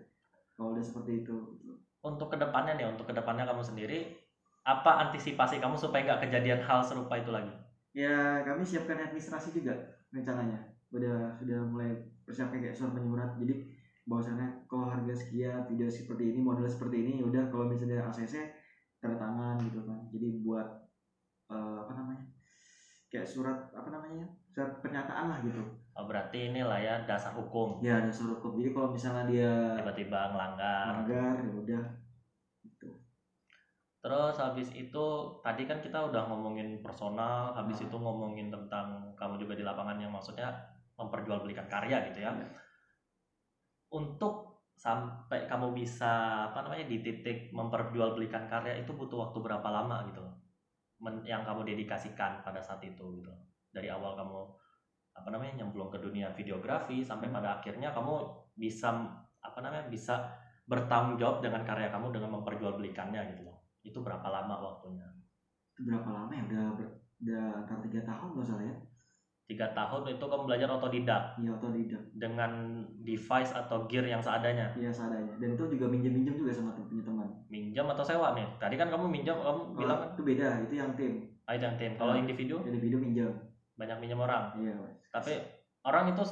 kalau 0.61 0.77
udah 0.77 0.85
seperti 0.85 1.25
itu 1.25 1.35
gitu. 1.57 1.73
untuk 2.05 2.29
ke 2.29 2.37
depannya 2.37 2.77
nih 2.77 2.85
untuk 2.85 3.09
ke 3.09 3.13
depannya 3.17 3.49
kamu 3.49 3.65
sendiri 3.65 4.20
apa 4.61 5.09
antisipasi 5.09 5.57
kamu 5.57 5.73
supaya 5.73 6.05
nggak 6.05 6.29
kejadian 6.29 6.61
hal 6.61 6.85
serupa 6.85 7.17
itu 7.17 7.33
lagi? 7.33 7.53
Ya 7.97 8.45
kami 8.45 8.61
siapkan 8.61 9.01
administrasi 9.01 9.57
juga 9.57 9.73
rencananya. 10.13 10.61
Udah 10.93 11.33
sudah 11.35 11.59
mulai 11.65 11.91
persiapkan 12.23 12.61
kayak 12.61 12.77
surat 12.77 12.93
menyurat. 12.93 13.33
Jadi 13.41 13.67
bahwasannya 14.05 14.65
kalau 14.69 14.89
harga 14.89 15.13
sekian 15.13 15.65
video 15.69 15.89
seperti 15.89 16.33
ini 16.33 16.39
model 16.41 16.65
seperti 16.65 17.05
ini 17.05 17.11
ya 17.21 17.25
udah 17.29 17.43
kalau 17.49 17.69
misalnya 17.69 18.05
ACC 18.05 18.53
tanda 19.01 19.17
tangan 19.17 19.57
gitu 19.65 19.81
kan. 19.81 19.99
Jadi 20.13 20.27
buat 20.45 20.67
eh, 21.49 21.77
apa 21.81 21.91
namanya 21.97 22.23
kayak 23.11 23.27
surat 23.27 23.57
apa 23.73 23.89
namanya 23.89 24.29
surat 24.53 24.77
pernyataan 24.79 25.25
lah 25.25 25.39
gitu. 25.41 25.61
Oh, 25.91 26.07
berarti 26.07 26.53
inilah 26.53 26.79
ya 26.79 27.03
dasar 27.03 27.35
hukum. 27.35 27.83
Ya 27.83 27.99
ada 27.99 28.13
surat 28.13 28.39
hukum. 28.39 28.61
Jadi 28.61 28.71
kalau 28.71 28.93
misalnya 28.93 29.23
dia 29.27 29.51
tiba-tiba 29.75 30.31
ngelanggar. 30.31 31.03
Melanggar 31.03 31.35
ya 31.43 31.51
udah. 31.51 31.83
gitu 31.83 32.10
terus 34.01 34.33
habis 34.41 34.73
itu 34.73 35.05
tadi 35.45 35.69
kan 35.69 35.77
kita 35.77 36.09
udah 36.09 36.25
ngomongin 36.25 36.81
personal 36.81 37.53
habis 37.53 37.77
Hmm. 37.79 37.85
itu 37.85 37.97
ngomongin 38.01 38.49
tentang 38.49 39.13
kamu 39.13 39.37
juga 39.45 39.53
di 39.53 39.61
lapangan 39.61 40.01
yang 40.01 40.09
maksudnya 40.09 40.49
memperjualbelikan 40.97 41.69
karya 41.69 42.09
gitu 42.09 42.25
ya 42.25 42.33
Iya. 42.33 42.49
untuk 43.93 44.65
sampai 44.73 45.45
kamu 45.45 45.77
bisa 45.77 46.45
apa 46.49 46.65
namanya 46.65 46.89
di 46.89 47.05
titik 47.05 47.53
memperjualbelikan 47.53 48.49
karya 48.49 48.81
itu 48.81 48.89
butuh 48.97 49.29
waktu 49.29 49.37
berapa 49.37 49.69
lama 49.69 50.09
gitu 50.09 50.25
Men- 51.01 51.21
yang 51.21 51.45
kamu 51.45 51.61
dedikasikan 51.69 52.41
pada 52.41 52.57
saat 52.57 52.81
itu 52.81 53.21
gitu 53.21 53.29
dari 53.69 53.93
awal 53.93 54.17
kamu 54.17 54.39
apa 55.13 55.27
namanya 55.29 55.61
nyemplung 55.61 55.93
ke 55.93 56.01
dunia 56.01 56.33
videografi 56.33 57.05
sampai 57.05 57.29
Hmm. 57.29 57.37
pada 57.37 57.61
akhirnya 57.61 57.93
kamu 57.93 58.17
bisa 58.57 58.89
apa 59.45 59.59
namanya 59.61 59.85
bisa 59.93 60.25
bertanggung 60.65 61.21
jawab 61.21 61.45
dengan 61.45 61.61
karya 61.61 61.93
kamu 61.93 62.09
dengan 62.17 62.41
memperjualbelikannya 62.41 63.21
gitu 63.37 63.50
itu 63.81 63.99
berapa 63.99 64.23
lama 64.23 64.55
waktunya? 64.57 65.07
Itu 65.73 65.85
berapa 65.85 66.09
lama 66.09 66.31
ya? 66.31 66.43
Udah 66.45 66.63
ber- 66.77 66.95
udah 67.21 67.43
antara 67.57 67.79
tiga 67.81 68.01
tahun 68.03 68.29
nggak 68.33 68.47
salah 68.47 68.65
ya. 68.65 68.75
Tiga 69.45 69.67
tahun 69.75 70.07
itu 70.07 70.23
kamu 70.23 70.43
belajar 70.47 70.69
otodidak? 70.71 71.23
Iya 71.35 71.51
otodidak. 71.53 72.01
Dengan 72.15 72.51
device 73.03 73.51
atau 73.51 73.83
gear 73.85 74.07
yang 74.07 74.23
seadanya? 74.23 74.71
Iya 74.79 74.87
seadanya. 74.87 75.35
Dan 75.41 75.59
itu 75.59 75.63
juga 75.75 75.85
minjem 75.91 76.13
minjem 76.15 76.39
juga 76.39 76.55
sama 76.55 76.71
punya 76.77 77.03
teman. 77.03 77.27
Minjam 77.51 77.85
atau 77.91 78.05
sewa 78.05 78.31
nih 78.31 78.47
tadi 78.57 78.79
kan 78.79 78.87
kamu 78.87 79.11
minjam 79.11 79.35
kamu 79.37 79.75
bilang 79.75 79.99
Kalau 79.99 80.13
itu 80.15 80.23
beda. 80.23 80.47
Itu 80.63 80.73
yang 80.79 80.91
tim. 80.95 81.13
Ah, 81.43 81.53
itu 81.57 81.63
yang 81.67 81.75
tim. 81.75 81.91
Kalau 81.99 82.13
Hmm. 82.15 82.23
individu? 82.23 82.55
Jadi 82.63 82.77
video 82.79 82.99
minjem. 83.01 83.31
Banyak 83.75 83.97
minjem 83.99 84.19
orang. 84.21 84.55
iya 84.55 84.71
Tapi 85.11 85.35
orang 85.83 86.15
itu 86.15 86.23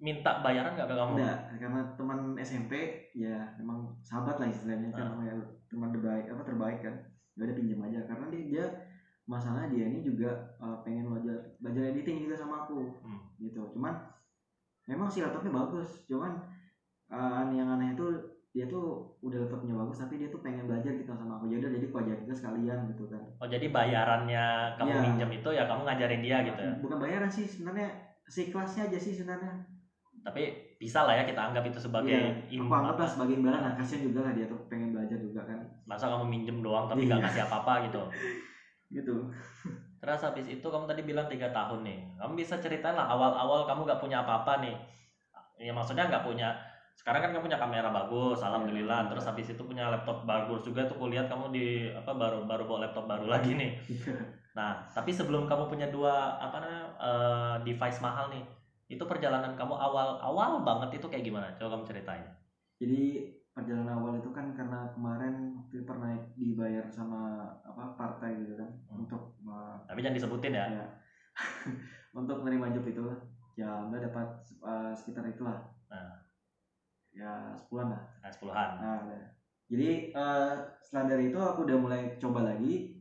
minta 0.00 0.40
bayaran 0.40 0.72
nggak 0.72 0.88
ke 0.88 0.96
kamu? 0.96 1.12
enggak 1.14 1.38
karena 1.54 1.80
teman 1.94 2.18
SMP 2.36 2.72
ya 3.12 3.36
memang 3.54 3.92
sahabat 4.00 4.36
lah 4.36 4.48
istilahnya 4.48 4.88
kan 4.90 5.02
Ah. 5.02 5.08
namanya 5.12 5.34
teman 5.66 5.90
terbaik 5.90 6.24
apa 6.26 6.42
terbaik 6.42 6.78
kan 6.80 6.94
ya 7.32 7.42
udah 7.42 7.54
pinjam 7.54 7.80
aja 7.82 8.00
karena 8.04 8.26
dia, 8.28 8.42
dia 8.46 8.64
masalah 9.24 9.68
dia 9.68 9.84
ini 9.84 10.00
juga 10.00 10.32
uh, 10.56 10.80
pengen 10.80 11.06
belajar 11.06 11.36
belajar 11.58 11.82
editing 11.86 12.18
juga 12.20 12.34
sama 12.34 12.64
aku 12.64 12.98
Hmm. 12.98 13.20
gitu 13.38 13.62
cuman 13.70 13.94
memang 14.84 15.06
sih 15.06 15.20
laptopnya 15.20 15.52
bagus 15.54 16.02
cuman 16.04 16.32
uh, 17.08 17.46
yang 17.50 17.68
aneh 17.70 17.92
itu 17.92 18.06
dia 18.50 18.66
tuh 18.66 19.14
udah 19.20 19.46
laptopnya 19.46 19.76
bagus 19.76 20.00
tapi 20.00 20.16
dia 20.16 20.26
tuh 20.26 20.40
pengen 20.40 20.66
belajar 20.66 20.90
gitu 20.90 21.06
sama 21.08 21.38
aku 21.38 21.46
jadi 21.46 21.70
jadi 21.70 21.86
aku 21.86 21.96
ajarin 22.00 22.24
kita 22.24 22.34
sekalian 22.34 22.78
gitu 22.88 23.04
kan 23.06 23.22
Oh 23.38 23.46
jadi 23.46 23.66
bayarannya 23.68 24.44
kamu 24.74 24.90
Iya. 24.90 25.02
minjem 25.04 25.30
itu 25.34 25.50
ya 25.50 25.64
kamu 25.64 25.82
ngajarin 25.84 26.20
dia 26.20 26.36
gitu 26.42 26.60
ya. 26.60 26.72
bukan 26.80 26.98
bayaran 26.98 27.30
sih 27.30 27.44
sebenarnya 27.44 27.88
si 28.26 28.48
kelasnya 28.48 28.88
aja 28.88 28.98
sih 28.98 29.12
sebenarnya 29.12 29.54
Tapi 30.20 30.42
bisa 30.76 31.08
lah 31.08 31.16
ya 31.16 31.24
kita 31.24 31.40
anggap 31.40 31.64
itu 31.64 31.80
sebagai 31.80 32.12
Iya, 32.12 32.56
im- 32.56 32.64
aku 32.64 32.74
anggap 32.74 32.96
lah 33.00 33.08
sebagai 33.08 33.34
imbalan 33.40 33.60
nah 33.60 33.72
kasihan 33.72 34.04
juga 34.04 34.20
lah 34.24 34.32
dia 34.32 34.46
tuh 34.48 34.60
pengen 34.68 34.92
belajar 34.92 35.16
juga 35.16 35.40
kan 35.44 35.58
Masa 35.84 36.08
kamu 36.08 36.24
minjem 36.24 36.60
doang 36.60 36.88
tapi 36.88 37.04
nggak 37.04 37.20
Iya. 37.20 37.26
kasih 37.28 37.42
apa-apa 37.48 37.72
gitu. 37.88 38.02
gitu 38.96 39.16
Terus 40.00 40.20
habis 40.24 40.46
itu 40.48 40.64
kamu 40.64 40.88
tadi 40.88 41.04
bilang 41.04 41.28
tiga 41.28 41.52
tahun 41.52 41.84
nih. 41.84 41.98
Kamu 42.16 42.32
bisa 42.32 42.56
ceritain 42.56 42.96
lah 42.96 43.04
awal-awal 43.06 43.68
kamu 43.68 43.84
nggak 43.84 44.00
punya 44.00 44.24
apa-apa 44.24 44.64
nih. 44.64 44.72
Ya 45.60 45.76
maksudnya 45.76 46.08
nggak 46.08 46.24
punya. 46.24 46.56
Sekarang 46.96 47.20
kan 47.20 47.30
kamu 47.32 47.44
punya 47.48 47.60
kamera 47.60 47.92
bagus, 47.92 48.40
alhamdulillah. 48.40 49.04
Iya. 49.04 49.08
Terus 49.12 49.24
habis 49.28 49.46
itu 49.52 49.60
punya 49.60 49.92
laptop 49.92 50.24
bagus 50.24 50.64
juga 50.64 50.88
tuh 50.88 50.96
kulihat 50.96 51.28
kamu 51.28 51.52
di 51.52 51.66
apa 51.92 52.12
baru 52.12 52.48
baru 52.48 52.64
bawa 52.64 52.88
laptop 52.88 53.04
baru 53.04 53.28
lagi 53.36 53.52
nih. 53.56 53.76
Nah, 54.56 54.80
tapi 54.88 55.12
sebelum 55.12 55.44
kamu 55.44 55.68
punya 55.68 55.92
dua 55.92 56.40
apa 56.40 56.56
namanya 56.58 56.84
eh, 56.96 57.54
device 57.68 58.00
mahal 58.00 58.32
nih, 58.32 58.40
itu 58.90 59.02
perjalanan 59.06 59.54
kamu 59.54 59.70
awal-awal 59.72 60.60
banget 60.60 60.98
itu 60.98 61.06
kayak 61.06 61.22
gimana? 61.22 61.46
Coba 61.54 61.78
kamu 61.78 61.84
ceritain. 61.86 62.26
jadi 62.76 63.28
perjalanan 63.52 63.92
awal 63.92 64.16
itu 64.16 64.32
kan 64.32 64.56
karena 64.56 64.88
kemarin 64.90 65.52
waktu 65.54 65.78
itu 65.78 65.84
pernah 65.84 66.16
dibayar 66.32 66.86
sama 66.88 67.44
apa 67.60 67.92
partai 67.94 68.40
gitu 68.40 68.56
kan 68.56 68.70
Hmm. 68.88 69.04
untuk 69.04 69.36
Tapi 69.84 70.00
jangan 70.00 70.16
disebutin 70.16 70.54
ya. 70.54 70.64
ya 70.70 70.86
untuk 72.16 72.40
menerima 72.40 72.72
job 72.72 72.84
itu 72.84 73.04
ya 73.54 73.84
mbak 73.84 74.00
dapat 74.08 74.28
uh, 74.60 74.90
sekitar 74.90 75.28
itulah 75.28 75.60
Nah. 75.86 76.22
ya 77.10 77.52
sepuluhan 77.54 77.92
lah 77.92 78.02
Nah, 78.18 78.30
sepuluhan. 78.30 78.68
nah 78.80 78.96
udah. 79.04 79.22
jadi 79.66 79.88
uh, 80.14 80.54
setelah 80.80 81.04
dari 81.10 81.28
itu 81.28 81.36
aku 81.36 81.66
udah 81.66 81.76
mulai 81.76 82.02
coba 82.16 82.46
lagi 82.46 82.99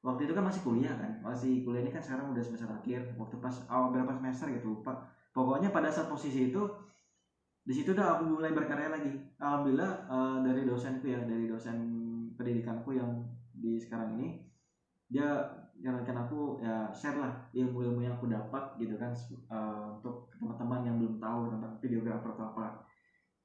waktu 0.00 0.24
itu 0.24 0.32
kan 0.32 0.44
masih 0.48 0.62
kuliah 0.64 0.94
kan 0.96 1.20
masih 1.20 1.60
kuliah 1.60 1.84
ini 1.84 1.92
kan 1.92 2.00
sekarang 2.00 2.32
udah 2.32 2.40
semester 2.40 2.68
akhir 2.72 3.12
waktu 3.20 3.36
pas 3.36 3.56
awal 3.68 3.92
berapa 3.92 4.12
semester 4.16 4.48
gitu 4.56 4.76
lupa. 4.80 5.04
Pokoknya 5.30 5.70
pada 5.70 5.92
saat 5.92 6.10
posisi 6.10 6.50
itu 6.50 6.62
di 7.60 7.72
situ 7.76 7.92
udah 7.92 8.18
aku 8.18 8.40
mulai 8.40 8.50
berkarya 8.56 8.88
lagi. 8.90 9.12
Alhamdulillah 9.36 9.92
eh, 10.08 10.36
dari 10.48 10.62
dosenku 10.64 11.06
ya 11.06 11.20
dari 11.28 11.44
dosen 11.46 11.78
pendidikanku 12.34 12.96
yang 12.96 13.20
di 13.52 13.76
sekarang 13.76 14.16
ini 14.16 14.40
dia 15.10 15.44
nyarankan 15.80 16.28
aku 16.28 16.60
ya 16.64 16.88
share 16.92 17.18
lah 17.18 17.32
ilmu-ilmu 17.52 18.00
yang 18.04 18.16
aku 18.16 18.32
dapat 18.32 18.80
gitu 18.80 18.96
kan 18.96 19.12
eh, 19.28 19.84
untuk 20.00 20.32
teman-teman 20.32 20.80
yang 20.88 20.96
belum 20.96 21.20
tahu 21.20 21.40
tentang 21.52 21.72
videografer 21.84 22.30
atau 22.32 22.46
apa. 22.56 22.66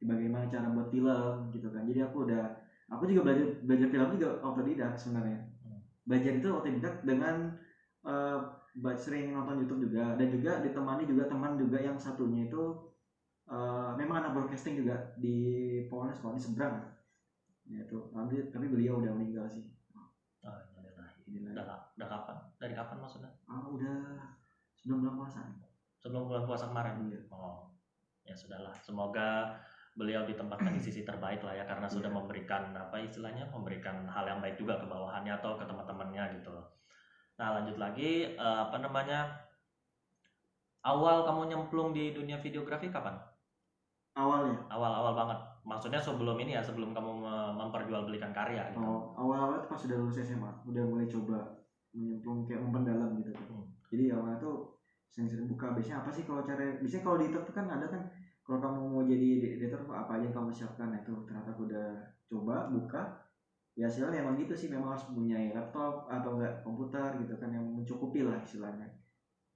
Bagaimana 0.06 0.46
cara 0.48 0.70
buat 0.72 0.88
film 0.94 1.50
gitu 1.52 1.68
kan. 1.74 1.84
Jadi 1.84 2.00
aku 2.00 2.30
udah 2.30 2.44
aku 2.88 3.10
juga 3.10 3.28
belajar 3.28 3.48
belajar 3.66 3.88
film 3.92 4.10
juga 4.16 4.30
autodidak 4.40 4.94
sebenarnya. 4.96 5.55
Belajar 6.06 6.32
itu 6.38 6.48
autodidak 6.54 7.02
dengan 7.02 7.58
ba- 8.80 8.98
sering 8.98 9.34
nonton 9.34 9.66
YouTube 9.66 9.90
juga 9.90 10.14
dan 10.16 10.28
juga 10.30 10.52
ditemani 10.62 11.04
juga 11.10 11.24
teman 11.26 11.58
juga 11.58 11.78
yang 11.82 11.98
satunya 11.98 12.48
itu 12.48 12.64
eh, 13.50 13.92
memang 14.00 14.22
anak 14.22 14.32
broadcasting 14.38 14.78
juga 14.82 15.14
di 15.18 15.38
Polres 15.90 16.22
di 16.22 16.42
seberang 16.42 16.76
ya 17.66 17.82
itu 17.82 17.98
nanti 18.14 18.38
tapi 18.54 18.70
beliau 18.70 19.02
udah 19.02 19.12
meninggal 19.18 19.50
sih 19.50 19.66
Oh, 20.46 20.62
innalillahi. 20.78 21.26
Inilah. 21.26 21.54
udah, 21.58 21.66
udah 21.98 22.08
kapan? 22.14 22.38
Dari 22.62 22.74
kapan 22.78 22.98
maksudnya? 23.02 23.32
ah 23.50 23.66
udah 23.66 23.98
sebelum 24.78 25.02
bulan 25.02 25.16
puasa 25.18 25.42
Sebelum 25.98 26.30
bulan 26.30 26.46
puasa 26.46 26.70
kemarin. 26.70 27.10
Iya. 27.10 27.20
Oh, 27.34 27.74
ya 28.22 28.38
sudahlah. 28.38 28.78
Semoga 28.78 29.58
beliau 29.96 30.28
ditempatkan 30.28 30.76
di 30.76 30.82
sisi 30.92 31.02
terbaik 31.02 31.40
lah 31.42 31.56
ya 31.56 31.66
karena 31.66 31.88
sudah 31.88 32.12
Iya. 32.12 32.18
memberikan 32.20 32.64
apa 32.72 33.00
istilahnya 33.00 33.48
memberikan 33.50 34.04
hal 34.06 34.28
yang 34.28 34.40
baik 34.40 34.56
juga 34.56 34.78
ke 34.78 34.86
bawahannya 34.86 35.40
atau 35.40 35.56
ke 35.56 35.64
teman-temannya 35.64 36.24
gitu 36.38 36.52
loh. 36.52 36.68
Nah 37.36 37.60
lanjut 37.60 37.76
lagi 37.76 38.36
eh, 38.36 38.60
apa 38.62 38.78
namanya 38.80 39.48
awal 40.86 41.26
kamu 41.26 41.42
nyemplung 41.50 41.90
di 41.92 42.12
dunia 42.12 42.38
videografi 42.38 42.88
kapan? 42.90 43.16
awalnya 44.16 44.56
Awal-awal 44.72 45.12
banget. 45.14 45.40
maksudnya 45.66 45.98
sebelum 45.98 46.38
ini 46.40 46.56
ya 46.56 46.62
sebelum 46.62 46.94
kamu 46.94 47.12
me- 47.20 47.54
memperjualbelikan 47.58 48.32
karya 48.32 48.70
gitu 48.72 48.80
Oh, 48.80 49.12
awal-awal 49.18 49.60
tuh 49.60 49.68
pas 49.68 49.82
udah 49.82 49.98
lulus 49.98 50.22
SMA, 50.22 50.52
udah 50.64 50.84
mulai 50.86 51.10
coba 51.10 51.66
menyemplung 51.92 52.46
kayak 52.46 52.62
memperdalam 52.64 53.18
gitu. 53.20 53.34
Hmm. 53.50 53.66
Jadi 53.90 54.14
awalnya 54.14 54.38
tuh 54.38 54.78
sering-sering 55.10 55.50
buka 55.50 55.74
biasanya 55.74 56.06
apa 56.06 56.12
sih 56.14 56.24
kalau 56.24 56.46
cara 56.46 56.78
biasanya 56.78 57.04
kalau 57.04 57.18
di 57.18 57.26
YouTube 57.28 57.46
tuh 57.50 57.56
kan 57.56 57.66
ada 57.68 57.86
kan 57.90 58.02
kalau 58.46 58.62
kamu 58.62 58.78
mau 58.94 59.02
jadi 59.02 59.58
editor 59.58 59.90
apa 59.90 60.22
aja 60.22 60.30
yang 60.30 60.36
kamu 60.38 60.54
siapkan? 60.54 60.94
Nah 60.94 61.02
itu 61.02 61.14
ternyata 61.26 61.50
aku 61.58 61.66
udah 61.66 61.88
coba 62.30 62.70
buka. 62.70 63.04
Ya 63.74 63.90
hasilnya 63.90 64.22
memang 64.22 64.38
gitu 64.38 64.54
sih. 64.54 64.70
Memang 64.70 64.94
harus 64.94 65.10
punya 65.10 65.36
laptop 65.52 66.06
atau 66.06 66.38
enggak 66.38 66.62
komputer 66.62 67.18
gitu 67.26 67.34
kan 67.42 67.50
yang 67.50 67.66
mencukupi 67.66 68.22
lah 68.22 68.38
istilahnya. 68.38 68.86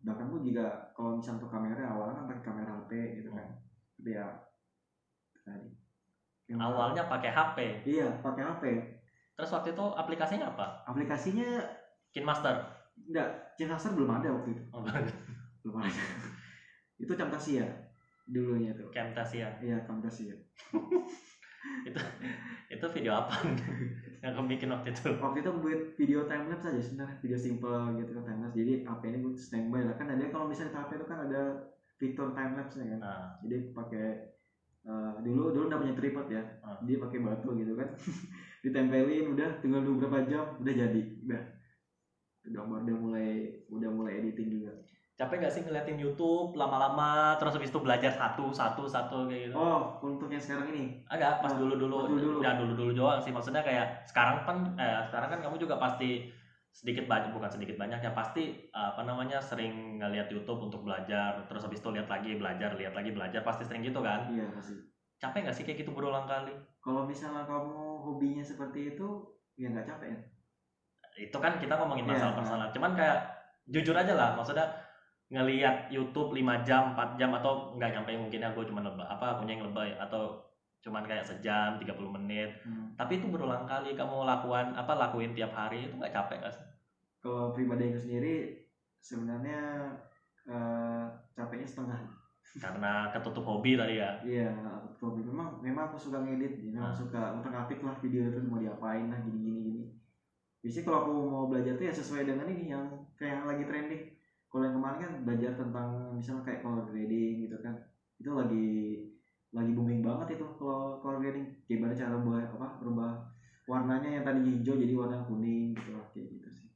Bahkan 0.02 0.26
pun 0.34 0.42
juga 0.42 0.90
kalau 0.98 1.22
misalnya 1.22 1.46
untuk 1.46 1.54
kamera 1.54 1.86
awalnya 1.86 2.18
kan 2.18 2.26
pakai 2.34 2.44
kamera 2.44 2.72
HP 2.82 2.92
gitu 3.22 3.30
kan. 3.30 3.48
Tapi 4.02 4.10
ya 4.10 4.26
tadi. 5.46 5.70
Yang- 6.50 6.66
awalnya 6.66 7.06
pakai 7.06 7.30
HP 7.30 7.58
iya 7.86 8.10
pakai 8.26 8.42
HP 8.42 8.64
terus 9.38 9.54
waktu 9.54 9.70
itu 9.78 9.86
aplikasinya 9.94 10.50
apa? 10.50 10.82
Aplikasinya 10.90 11.46
KinMaster 12.10 12.58
enggak 13.06 13.54
Cinemaster 13.60 13.92
belum 13.92 14.08
ada 14.08 14.32
waktu 14.32 14.56
itu. 14.56 14.64
Oh, 14.72 14.80
belum 15.62 15.84
ada. 15.84 15.92
Itu 17.04 17.12
Camtasia 17.20 17.68
dulunya 18.30 18.72
tuh. 18.78 18.90
Camtasia 18.94 19.58
iya 19.60 19.82
Camtasia 19.84 20.38
itu 22.70 22.86
video 22.96 23.12
apa? 23.18 23.34
Yang 24.24 24.34
kamu 24.36 24.48
bikin 24.56 24.70
waktu 24.72 24.90
itu. 24.94 25.10
Waktu 25.18 25.38
itu 25.42 25.52
buat 25.58 25.82
video 25.98 26.20
timelapse 26.30 26.70
aja 26.70 26.82
sebenarnya. 26.82 27.18
Video 27.20 27.38
simple 27.40 27.82
gitu 27.98 28.12
kan 28.14 28.24
timelapse. 28.30 28.58
Jadi 28.62 28.74
HP 28.86 29.02
ini 29.10 29.18
buat 29.26 29.36
standby 29.36 29.82
lah. 29.84 29.96
Kan 29.98 30.08
ada 30.14 30.26
kalau 30.30 30.46
misalnya 30.48 30.76
HP 30.78 31.02
itu 31.02 31.06
kan 31.10 31.20
ada 31.28 31.42
fitur 31.98 32.28
timelapse 32.32 32.78
nya 32.80 32.96
kan. 32.96 33.00
Nah 33.02 33.24
jadi 33.42 33.56
pakai 33.74 34.08
eh, 34.86 35.12
dulu 35.26 35.52
dulu 35.52 35.64
nggak 35.68 35.82
punya 35.82 35.96
tripod 35.98 36.28
ya. 36.30 36.44
Ah. 36.64 36.78
dia 36.86 36.98
pakai 37.02 37.20
batu 37.20 37.50
gitu 37.58 37.74
kan. 37.74 37.90
Ditempelin 38.64 39.34
udah. 39.34 39.50
Tinggal 39.60 39.82
dua 39.84 39.96
berapa 40.06 40.20
jam 40.30 40.46
udah 40.62 40.74
jadi. 40.74 41.02
Udah. 41.26 41.42
Udah 42.48 42.62
udah 42.64 42.96
mulai 42.96 43.30
udah 43.68 43.90
mulai 43.92 44.24
editing 44.24 44.62
juga 44.62 44.74
capek 45.20 45.44
gak 45.44 45.52
sih 45.52 45.62
ngeliatin 45.68 46.00
YouTube 46.00 46.56
lama-lama 46.56 47.36
terus 47.36 47.52
habis 47.52 47.68
itu 47.68 47.80
belajar 47.84 48.08
satu 48.08 48.56
satu 48.56 48.88
satu 48.88 49.28
kayak 49.28 49.52
gitu? 49.52 49.56
Oh 49.60 50.00
untuk 50.00 50.32
yang 50.32 50.40
sekarang 50.40 50.72
ini? 50.72 51.04
Agak 51.12 51.44
pas 51.44 51.52
Ah, 51.52 51.60
dulu 51.60 51.76
dulu 51.76 51.96
ya 52.40 52.56
dulu 52.56 52.72
dulu 52.72 52.92
doang 52.96 53.20
sih 53.20 53.36
maksudnya 53.36 53.60
kayak 53.60 54.08
sekarang 54.08 54.48
kan 54.48 54.58
eh, 54.80 55.04
sekarang 55.12 55.28
kan 55.28 55.40
kamu 55.44 55.60
juga 55.60 55.76
pasti 55.76 56.32
sedikit 56.72 57.12
banyak 57.12 57.36
bukan 57.36 57.52
sedikit 57.52 57.76
banyak 57.76 58.00
ya 58.00 58.16
pasti 58.16 58.72
apa 58.72 59.04
namanya 59.04 59.44
sering 59.44 60.00
ngeliat 60.00 60.32
YouTube 60.32 60.72
untuk 60.72 60.88
belajar 60.88 61.44
terus 61.52 61.68
habis 61.68 61.84
itu 61.84 61.90
lihat 61.92 62.08
lagi 62.08 62.40
belajar 62.40 62.80
lihat 62.80 62.96
lagi 62.96 63.12
belajar 63.12 63.44
pasti 63.44 63.68
sering 63.68 63.84
gitu 63.84 64.00
kan? 64.00 64.32
Iya 64.32 64.48
pasti. 64.56 64.80
Capek 65.20 65.52
gak 65.52 65.56
sih 65.60 65.68
kayak 65.68 65.84
gitu 65.84 65.92
berulang 65.92 66.24
kali? 66.24 66.56
Kalau 66.80 67.04
misalnya 67.04 67.44
kamu 67.44 67.76
hobinya 68.08 68.40
seperti 68.40 68.96
itu 68.96 69.08
ya 69.60 69.68
nggak 69.68 69.84
capek. 69.84 70.16
Ya 70.16 70.20
itu 71.20 71.36
kan 71.36 71.60
kita 71.60 71.76
ngomongin 71.76 72.08
Iya, 72.08 72.12
masalah 72.16 72.32
nah. 72.32 72.40
personal 72.40 72.68
cuman 72.72 72.92
kayak 72.96 73.20
jujur 73.68 73.92
aja 73.92 74.16
lah 74.16 74.40
maksudnya 74.40 74.64
ngelihat 75.30 75.94
YouTube 75.94 76.34
5 76.34 76.66
jam 76.66 76.98
4 76.98 77.20
jam 77.22 77.30
atau 77.38 77.78
nggak 77.78 77.92
nyampe 77.94 78.12
mungkin 78.18 78.42
ya 78.42 78.50
gue 78.50 78.66
cuma 78.66 78.82
lebay 78.82 79.06
apa 79.06 79.38
punya 79.38 79.54
yang 79.54 79.70
lebay 79.70 79.94
atau 80.02 80.42
cuman 80.80 81.06
kayak 81.06 81.28
sejam 81.28 81.78
30 81.78 82.16
menit. 82.18 82.50
Hmm. 82.66 82.96
tapi 82.96 83.20
itu 83.20 83.28
berulang 83.30 83.68
kali 83.68 83.94
kamu 83.94 84.26
lakukan 84.26 84.74
apa 84.74 84.96
lakuin 84.96 85.36
tiap 85.38 85.54
hari 85.54 85.86
itu 85.86 85.94
nggak 85.94 86.16
capek 86.16 86.40
gak 86.42 86.54
sih? 86.56 86.66
Kalau 87.20 87.52
pribadi 87.52 87.92
aku 87.92 88.00
sendiri 88.00 88.64
sebenarnya 89.00 89.92
eh, 90.48 91.06
capeknya 91.36 91.68
setengah. 91.68 92.00
Karena 92.58 93.14
ketutup 93.14 93.46
hobi 93.46 93.78
tadi 93.78 94.02
ya? 94.02 94.18
Iya 94.26 94.50
hobi. 94.98 95.22
Memang 95.22 95.62
memang 95.62 95.94
aku 95.94 96.00
suka 96.02 96.26
ngedit 96.26 96.58
jadi 96.58 96.74
memang 96.74 96.90
Ah. 96.90 96.98
suka 96.98 97.22
utak 97.38 97.54
atik 97.54 97.86
lah 97.86 97.94
video 98.02 98.26
itu 98.26 98.42
mau 98.50 98.58
diapain 98.58 99.06
lah 99.14 99.20
gini 99.22 99.40
gini 99.46 99.60
gini 99.70 99.84
biasanya 100.60 100.84
kalau 100.90 100.98
aku 101.06 101.14
mau 101.30 101.46
belajar 101.48 101.74
tuh 101.78 101.86
ya 101.88 101.94
sesuai 101.94 102.24
dengan 102.28 102.48
ini 102.52 102.66
yang 102.68 102.84
kayak 103.16 103.40
yang 103.40 103.48
lagi 103.48 103.64
trending 103.64 104.04
kalau 104.50 104.64
yang 104.66 104.76
kemarin 104.82 105.00
kan 105.00 105.12
belajar 105.26 105.52
tentang 105.54 105.90
misalnya 106.18 106.42
kayak 106.42 106.62
color 106.66 106.90
grading 106.90 107.46
gitu 107.46 107.58
kan 107.62 107.78
itu 108.18 108.30
lagi 108.34 108.68
lagi 109.50 109.72
booming 109.74 110.02
banget 110.06 110.38
itu 110.38 110.46
kalau 110.58 111.02
color 111.02 111.22
grading. 111.22 111.48
Gimana 111.66 111.94
cara 111.94 112.18
buat 112.22 112.50
apa 112.54 112.68
berubah 112.82 113.12
warnanya 113.70 114.10
yang 114.10 114.26
tadi 114.26 114.42
hijau 114.42 114.78
jadi 114.78 114.94
warna 114.98 115.22
kuning 115.26 115.78
gitu 115.78 115.94
lah 115.94 116.06
kayak 116.14 116.28
gitu 116.38 116.50
sih. 116.54 116.70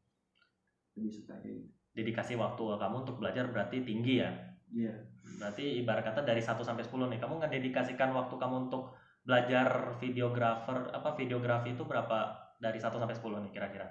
Lebih 0.98 1.12
suka 1.14 1.34
kayak 1.42 1.56
gitu. 1.66 1.70
Dedikasi 1.94 2.34
waktu 2.38 2.62
kamu 2.62 2.96
untuk 3.06 3.18
belajar 3.22 3.46
berarti 3.50 3.86
tinggi 3.86 4.22
ya? 4.22 4.32
Iya. 4.74 4.94
Berarti 5.38 5.82
ibarat 5.82 6.06
kata 6.06 6.26
dari 6.26 6.42
1 6.42 6.58
sampai 6.66 6.82
10 6.86 7.10
nih 7.14 7.20
kamu 7.22 7.34
nggak 7.42 7.54
dedikasikan 7.54 8.10
waktu 8.14 8.36
kamu 8.38 8.70
untuk 8.70 8.98
belajar 9.24 9.98
videografer 10.02 10.90
apa 10.92 11.16
videografi 11.16 11.78
itu 11.78 11.86
berapa 11.86 12.38
dari 12.58 12.82
1 12.82 12.90
sampai 12.90 13.16
10 13.16 13.44
nih 13.50 13.52
kira-kira 13.54 13.88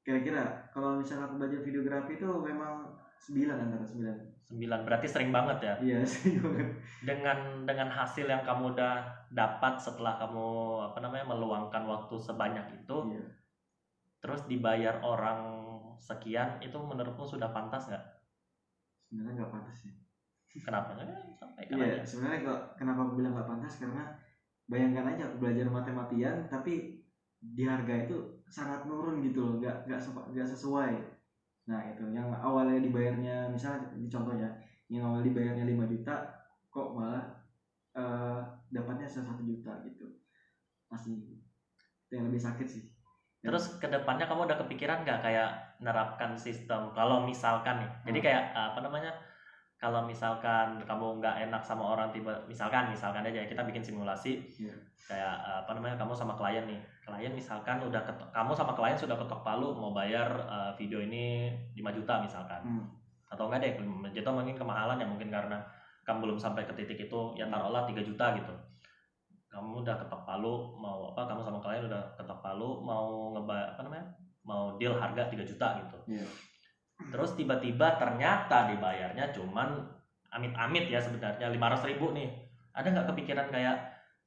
kira-kira 0.00 0.70
kalau 0.72 0.96
misalnya 0.96 1.28
aku 1.28 1.36
belajar 1.36 1.60
videografi 1.60 2.16
itu 2.16 2.26
memang 2.26 2.88
9 3.20 3.36
antara 3.52 3.84
9 3.84 4.56
9 4.56 4.86
berarti 4.88 5.06
sering 5.06 5.30
banget 5.30 5.58
ya? 5.62 5.74
Iya 5.78 5.98
sih 6.10 6.40
banget. 6.40 6.72
Dengan 7.04 7.68
dengan 7.68 7.92
hasil 7.92 8.26
yang 8.26 8.42
kamu 8.42 8.74
udah 8.74 9.04
dapat 9.30 9.78
setelah 9.78 10.16
kamu 10.18 10.48
apa 10.90 10.98
namanya 11.04 11.28
meluangkan 11.30 11.84
waktu 11.86 12.16
sebanyak 12.18 12.66
itu 12.82 13.14
iya. 13.14 13.24
terus 14.18 14.42
dibayar 14.50 14.98
orang 15.04 15.68
sekian 16.00 16.58
itu 16.64 16.74
menurutmu 16.74 17.22
sudah 17.22 17.52
pantas 17.52 17.92
nggak? 17.92 18.04
Sebenarnya 19.06 19.44
nggak 19.44 19.52
pantas 19.52 19.76
sih. 19.84 19.92
Kenapa? 20.64 20.98
Eh, 20.98 21.36
sampaikan 21.38 21.76
iya 21.78 21.86
aja 21.94 22.02
sebenarnya 22.02 22.40
kok 22.42 22.60
kenapa 22.80 23.00
aku 23.06 23.12
bilang 23.20 23.32
nggak 23.36 23.48
pantas? 23.52 23.78
Karena 23.78 24.04
bayangkan 24.66 25.14
aja 25.14 25.22
aku 25.28 25.36
belajar 25.44 25.66
mati-matian 25.70 26.48
tapi 26.50 27.04
di 27.38 27.62
harga 27.68 28.08
itu 28.08 28.39
sangat 28.50 28.82
menurun 28.84 29.22
gitu 29.22 29.38
loh 29.46 29.54
nggak 29.62 29.86
nggak 29.86 30.00
nggak 30.34 30.48
sesuai. 30.50 30.92
Nah 31.70 31.80
itu 31.94 32.04
yang 32.10 32.34
awalnya 32.34 32.82
dibayarnya 32.82 33.48
misalnya 33.54 33.94
di 33.94 34.10
contohnya 34.10 34.50
yang 34.90 35.06
awal 35.06 35.22
dibayarnya 35.22 35.64
5 35.64 35.86
juta 35.86 36.14
kok 36.66 36.88
malah 36.98 37.24
eh, 37.94 38.38
dapatnya 38.74 39.06
satu 39.06 39.46
juta 39.46 39.78
gitu. 39.86 40.06
Pasti 40.90 41.14
itu 42.10 42.12
yang 42.18 42.26
lebih 42.26 42.42
sakit 42.42 42.66
sih. 42.66 42.84
Terus 43.40 43.80
ke 43.80 43.88
depannya 43.88 44.28
kamu 44.28 44.50
udah 44.50 44.58
kepikiran 44.66 45.06
nggak 45.06 45.22
kayak 45.24 45.50
nerapkan 45.80 46.36
sistem 46.36 46.92
kalau 46.92 47.24
misalkan 47.24 47.80
nih 47.80 47.90
jadi 48.04 48.18
Hmm. 48.20 48.26
kayak 48.26 48.42
apa 48.52 48.78
namanya 48.84 49.12
kalau 49.80 50.04
misalkan 50.04 50.76
kamu 50.84 51.18
nggak 51.18 51.48
enak 51.48 51.62
sama 51.64 51.96
orang 51.96 52.12
tiba 52.12 52.36
misalkan 52.44 52.92
misalkan 52.92 53.24
aja 53.24 53.40
kita 53.42 53.64
bikin 53.64 53.80
simulasi 53.80 54.44
Iya. 54.60 54.76
kayak 55.08 55.34
apa 55.64 55.72
namanya 55.72 55.96
kamu 55.96 56.12
sama 56.12 56.36
klien 56.36 56.68
nih 56.68 56.76
klien 57.00 57.32
misalkan 57.32 57.80
udah 57.80 58.04
ketok, 58.04 58.28
kamu 58.28 58.52
sama 58.52 58.76
klien 58.76 58.92
sudah 58.94 59.16
ketok 59.16 59.40
palu 59.40 59.72
mau 59.72 59.90
bayar 59.90 60.28
eh, 60.28 60.70
video 60.76 61.00
ini 61.00 61.48
5 61.74 61.96
juta 61.96 62.20
misalkan 62.20 62.60
Hmm. 62.60 62.84
atau 63.26 63.48
enggak 63.48 63.60
deh 63.64 63.72
5 63.80 64.12
juta 64.12 64.28
mungkin 64.28 64.52
kemahalan 64.52 65.00
ya 65.00 65.06
mungkin 65.08 65.32
karena 65.32 65.56
kamu 66.04 66.28
belum 66.28 66.38
sampai 66.38 66.62
ke 66.62 66.76
titik 66.76 67.08
itu 67.08 67.20
ya 67.34 67.48
taruhlah 67.48 67.88
3 67.88 67.96
juta 68.00 68.36
gitu 68.36 68.52
kamu 69.48 69.82
udah 69.82 69.96
ketok 69.96 70.22
palu 70.22 70.76
mau 70.76 71.10
apa 71.10 71.24
kamu 71.24 71.40
sama 71.40 71.58
klien 71.58 71.82
udah 71.82 72.02
ketok 72.14 72.38
palu 72.38 72.78
mau 72.80 73.32
ngeba 73.32 73.74
apa 73.74 73.80
namanya 73.82 74.04
mau 74.44 74.76
deal 74.76 74.92
harga 74.92 75.24
3 75.26 75.40
juta 75.42 75.80
gitu 75.80 75.98
Iya. 76.06 76.26
Terus 77.08 77.32
tiba-tiba 77.32 77.96
ternyata 77.96 78.68
dibayarnya 78.68 79.32
cuman 79.32 79.80
amit-amit 80.30 80.86
ya 80.92 81.00
sebenarnya 81.02 81.50
500 81.50 81.90
ribu 81.90 82.12
nih. 82.14 82.30
Ada 82.70 82.86
nggak 82.94 83.08
kepikiran 83.14 83.46
kayak 83.50 83.76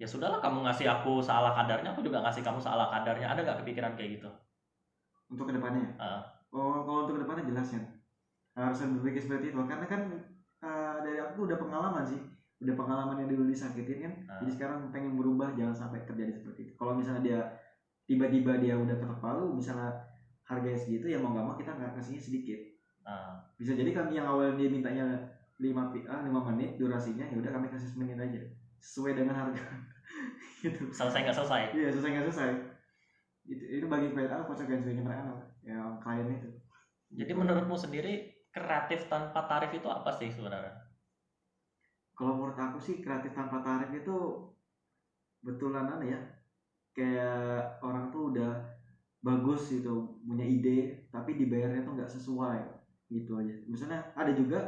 ya 0.02 0.08
sudahlah 0.10 0.44
kamu 0.44 0.68
ngasih 0.68 0.90
aku 0.90 1.24
seala 1.24 1.54
kadarnya 1.56 1.96
aku 1.96 2.04
juga 2.04 2.20
ngasih 2.26 2.44
kamu 2.44 2.60
seala 2.60 2.92
kadarnya. 2.92 3.32
Ada 3.32 3.40
nggak 3.46 3.58
kepikiran 3.64 3.94
kayak 3.96 4.20
gitu? 4.20 4.30
Untuk 5.32 5.48
ke 5.50 5.54
depannya 5.56 5.96
Ah. 5.98 6.22
oh 6.54 6.86
kalau 6.86 7.08
untuk 7.08 7.18
ke 7.18 7.22
depannya 7.24 7.48
jelas 7.48 7.68
ya. 7.72 7.82
Harus 8.54 8.86
berpikir 8.86 9.22
seperti 9.24 9.56
itu 9.56 9.62
karena 9.66 9.86
kan 9.88 10.02
eh, 10.62 10.96
dari 11.02 11.20
aku 11.24 11.48
udah 11.48 11.58
pengalaman 11.58 12.04
sih. 12.04 12.20
Udah 12.62 12.76
pengalaman 12.80 13.24
yang 13.24 13.30
dulu 13.32 13.48
disakitin 13.48 13.98
kan. 14.04 14.14
Ah. 14.28 14.40
jadi 14.44 14.52
sekarang 14.60 14.92
pengen 14.92 15.16
berubah 15.16 15.56
jangan 15.56 15.88
sampai 15.88 16.04
terjadi 16.04 16.36
seperti 16.36 16.70
itu. 16.70 16.74
Kalau 16.76 16.94
misalnya 17.00 17.24
dia 17.24 17.40
tiba-tiba 18.04 18.60
dia 18.60 18.76
udah 18.76 19.00
ketok 19.00 19.20
palu 19.24 19.56
misalnya 19.56 19.96
harganya 20.44 20.80
segitu 20.80 21.06
ya 21.08 21.18
mau 21.20 21.32
nggak 21.32 21.46
mau 21.46 21.56
kita 21.56 21.72
nggak 21.76 21.96
kasihnya 22.00 22.22
sedikit. 22.22 22.60
Ah. 23.04 23.36
bisa 23.60 23.76
jadi 23.76 23.92
kami 23.92 24.16
yang 24.16 24.32
awal 24.32 24.56
dia 24.56 24.72
mintanya 24.72 25.04
5 25.60 25.92
pi- 25.92 26.08
ah, 26.08 26.24
5 26.24 26.40
menit 26.48 26.80
durasinya 26.80 27.28
ya 27.28 27.36
udah 27.36 27.52
kami 27.52 27.68
kasih 27.68 27.92
semenit 27.92 28.16
aja. 28.16 28.40
Sesuai 28.80 29.16
dengan 29.20 29.36
harga. 29.36 29.64
Gitu. 30.64 30.88
Selesai 30.96 31.28
nggak 31.28 31.36
selesai? 31.36 31.64
Iya 31.76 31.92
selesai 31.92 32.10
nggak 32.16 32.26
selesai. 32.32 32.50
Itu 33.44 33.64
itu 33.68 33.86
bagi 33.92 34.16
klien 34.16 34.32
aku 34.32 34.56
konsekuensinya 34.56 35.04
mereka 35.04 35.24
apa? 35.28 35.36
Yang 35.68 35.92
klien 36.00 36.28
itu. 36.32 36.50
Jadi 37.14 37.32
menurutmu 37.36 37.76
sendiri 37.76 38.14
kreatif 38.48 39.12
tanpa 39.12 39.44
tarif 39.52 39.76
itu 39.76 39.88
apa 39.92 40.16
sih 40.16 40.32
sebenarnya? 40.32 40.72
Kalau 42.16 42.40
menurut 42.40 42.56
aku 42.56 42.80
sih 42.80 43.04
kreatif 43.04 43.36
tanpa 43.36 43.60
tarif 43.60 43.92
itu 43.92 44.16
betulan 45.44 45.92
apa 45.92 46.04
ya? 46.08 46.20
Kayak 46.96 47.82
orang 47.84 48.14
tuh 48.14 48.32
udah 48.32 48.73
bagus 49.24 49.72
gitu 49.72 50.20
punya 50.28 50.44
ide 50.44 51.08
tapi 51.08 51.40
dibayarnya 51.40 51.88
tuh 51.88 51.96
nggak 51.96 52.12
sesuai 52.12 52.60
gitu 53.08 53.40
aja. 53.40 53.56
Misalnya 53.66 54.12
ada 54.14 54.32
juga 54.36 54.60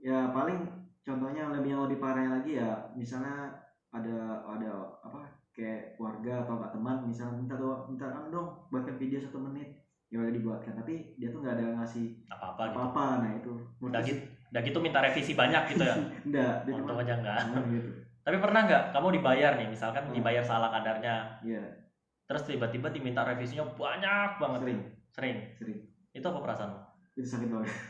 ya 0.00 0.32
paling 0.32 0.64
contohnya 1.04 1.52
lebih 1.52 1.70
yang 1.76 1.82
lebih 1.86 1.98
parahnya 2.00 2.40
lagi 2.40 2.58
ya 2.58 2.90
misalnya 2.96 3.54
ada 3.94 4.42
ada 4.44 4.70
apa 5.02 5.24
kayak 5.54 5.96
keluarga 5.96 6.44
atau 6.44 6.60
nggak 6.60 6.72
teman 6.74 6.96
misalnya 7.08 7.34
minta 7.38 7.54
doa 7.56 7.88
minta 7.88 8.06
anu 8.12 8.28
dong 8.28 8.48
buatkan 8.68 8.96
video 9.00 9.18
satu 9.22 9.40
menit 9.40 9.72
ya 10.12 10.20
udah 10.22 10.30
dibuatkan 10.34 10.76
tapi 10.78 11.16
dia 11.16 11.32
tuh 11.32 11.40
nggak 11.42 11.56
ada 11.58 11.66
ngasih 11.80 12.22
apa-apa 12.30 12.62
gitu. 12.70 12.76
apa-apa 12.76 13.04
nah 13.24 13.30
itu. 13.34 13.52
Udah 13.82 14.00
gitu 14.04 14.22
udah 14.46 14.62
gitu 14.62 14.78
minta 14.78 14.98
revisi 15.02 15.32
banyak 15.34 15.62
gitu 15.74 15.82
ya? 15.82 15.96
Enggak 16.26 16.54
dia 16.64 16.72
untung 16.76 16.98
aja 17.02 17.14
enggak 17.18 17.38
gitu. 17.74 17.90
Tapi 18.26 18.36
pernah 18.42 18.60
nggak 18.66 18.82
kamu 18.94 19.08
dibayar 19.18 19.52
nih 19.58 19.68
misalkan 19.70 20.02
Hmm. 20.06 20.14
dibayar 20.14 20.42
salah 20.46 20.70
kadarnya? 20.70 21.42
Iya 21.42 21.85
terus 22.26 22.42
tiba-tiba 22.44 22.90
diminta 22.90 23.22
revisinya 23.22 23.64
banyak 23.72 24.42
banget. 24.42 24.60
Sering. 24.62 24.80
Sering. 25.14 25.38
Sering. 25.56 25.78
Itu 26.12 26.26
apa 26.28 26.42
perasaanmu 26.42 26.96
itu 27.16 27.26
sakit 27.26 27.48
banget. 27.50 27.72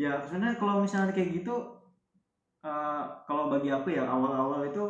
Ya 0.00 0.16
sebenarnya 0.24 0.56
kalau 0.56 0.80
misalnya 0.80 1.12
kayak 1.12 1.44
gitu 1.44 1.52
eh, 2.64 3.04
kalau 3.28 3.52
bagi 3.52 3.68
aku 3.68 3.92
ya 3.92 4.08
awal-awal 4.08 4.64
itu 4.64 4.80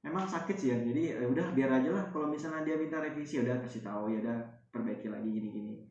memang 0.00 0.24
sakit 0.24 0.56
sih 0.56 0.72
ya. 0.72 0.80
Jadi 0.80 1.12
ya 1.12 1.28
udah 1.28 1.52
biar 1.52 1.68
aja 1.68 1.90
lah. 1.92 2.04
Kalau 2.08 2.32
misalnya 2.32 2.64
dia 2.64 2.80
minta 2.80 3.04
revisi 3.04 3.36
ya 3.36 3.44
udah 3.44 3.60
kasih 3.60 3.84
tahu 3.84 4.16
ya 4.16 4.24
udah 4.24 4.38
perbaiki 4.72 5.12
lagi 5.12 5.28
gini-gini. 5.28 5.84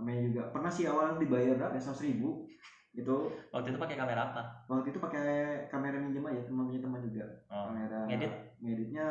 Namanya 0.00 0.20
juga 0.32 0.42
pernah 0.48 0.72
sih 0.72 0.88
awal 0.88 1.20
dibayar 1.20 1.60
berapa 1.60 1.76
seratus 1.76 2.08
ribu. 2.08 2.48
Itu 2.96 3.28
waktu 3.52 3.76
itu 3.76 3.78
pakai 3.84 4.00
kamera 4.00 4.32
apa? 4.32 4.42
Waktu 4.72 4.96
itu 4.96 4.98
pakai 5.02 5.28
kamera 5.68 6.00
minjem 6.00 6.24
aja 6.24 6.40
teman 6.48 6.72
punya 6.72 6.80
teman 6.80 7.04
juga 7.04 7.26
oh. 7.52 7.68
kamera 7.68 8.08
ngedit? 8.08 8.32
ngeditnya 8.64 9.06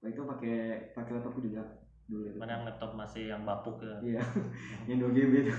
waktu 0.00 0.16
itu 0.16 0.22
pakai 0.24 0.56
pakai 0.96 1.12
laptopku 1.20 1.44
juga 1.44 1.60
dulu 2.08 2.24
itu. 2.24 2.38
Mana 2.40 2.56
yang 2.56 2.64
laptop 2.64 2.96
masih 2.96 3.28
yang 3.28 3.44
bapuk 3.44 3.84
ya? 3.84 3.96
Iya 4.00 4.22
yang 4.88 4.98
2 5.04 5.12
GB 5.12 5.32
itu. 5.44 5.54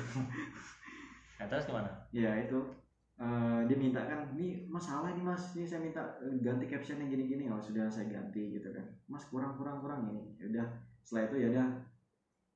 Nah, 1.38 1.46
terus 1.46 1.70
gimana? 1.70 1.90
Ya 2.10 2.34
itu. 2.42 2.58
Eh, 3.22 3.60
dia 3.70 3.78
minta 3.78 4.02
kan 4.02 4.34
ini 4.34 4.66
masalah 4.66 5.14
ini 5.14 5.22
mas. 5.22 5.54
Ini 5.54 5.66
saya 5.70 5.86
minta 5.86 6.02
eh, 6.26 6.42
ganti 6.42 6.66
captionnya 6.66 7.06
gini-gini. 7.06 7.46
Oh 7.54 7.62
sudah 7.62 7.86
saya 7.86 8.10
ganti 8.10 8.58
gitu 8.58 8.74
kan. 8.74 8.82
Mas 9.06 9.30
kurang 9.30 9.54
kurang 9.62 9.78
kurang 9.86 10.10
ini. 10.10 10.26
Ya 10.42 10.46
udah 10.50 10.68
setelah 11.06 11.30
itu 11.30 11.36
ya 11.46 11.48
udah. 11.54 11.68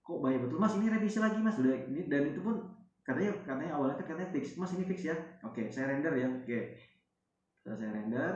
Kok 0.01 0.19
banyak 0.25 0.41
betul? 0.49 0.57
Mas 0.57 0.73
ini 0.81 0.89
revisi 0.89 1.21
lagi 1.21 1.37
mas. 1.37 1.61
Udah 1.61 1.73
ini 1.85 2.09
dan 2.09 2.33
itu 2.33 2.41
pun 2.41 2.65
katanya 3.05 3.37
katanya 3.45 3.77
awalnya 3.77 4.01
kan 4.01 4.17
katanya 4.17 4.33
fix. 4.33 4.57
Mas 4.57 4.73
ini 4.73 4.89
fix 4.89 5.05
ya. 5.05 5.15
Oke 5.45 5.69
saya 5.69 5.93
render 5.93 6.17
ya. 6.17 6.27
Oke. 6.33 6.81
Setelah 7.61 7.77
saya 7.77 7.91
render 7.93 8.33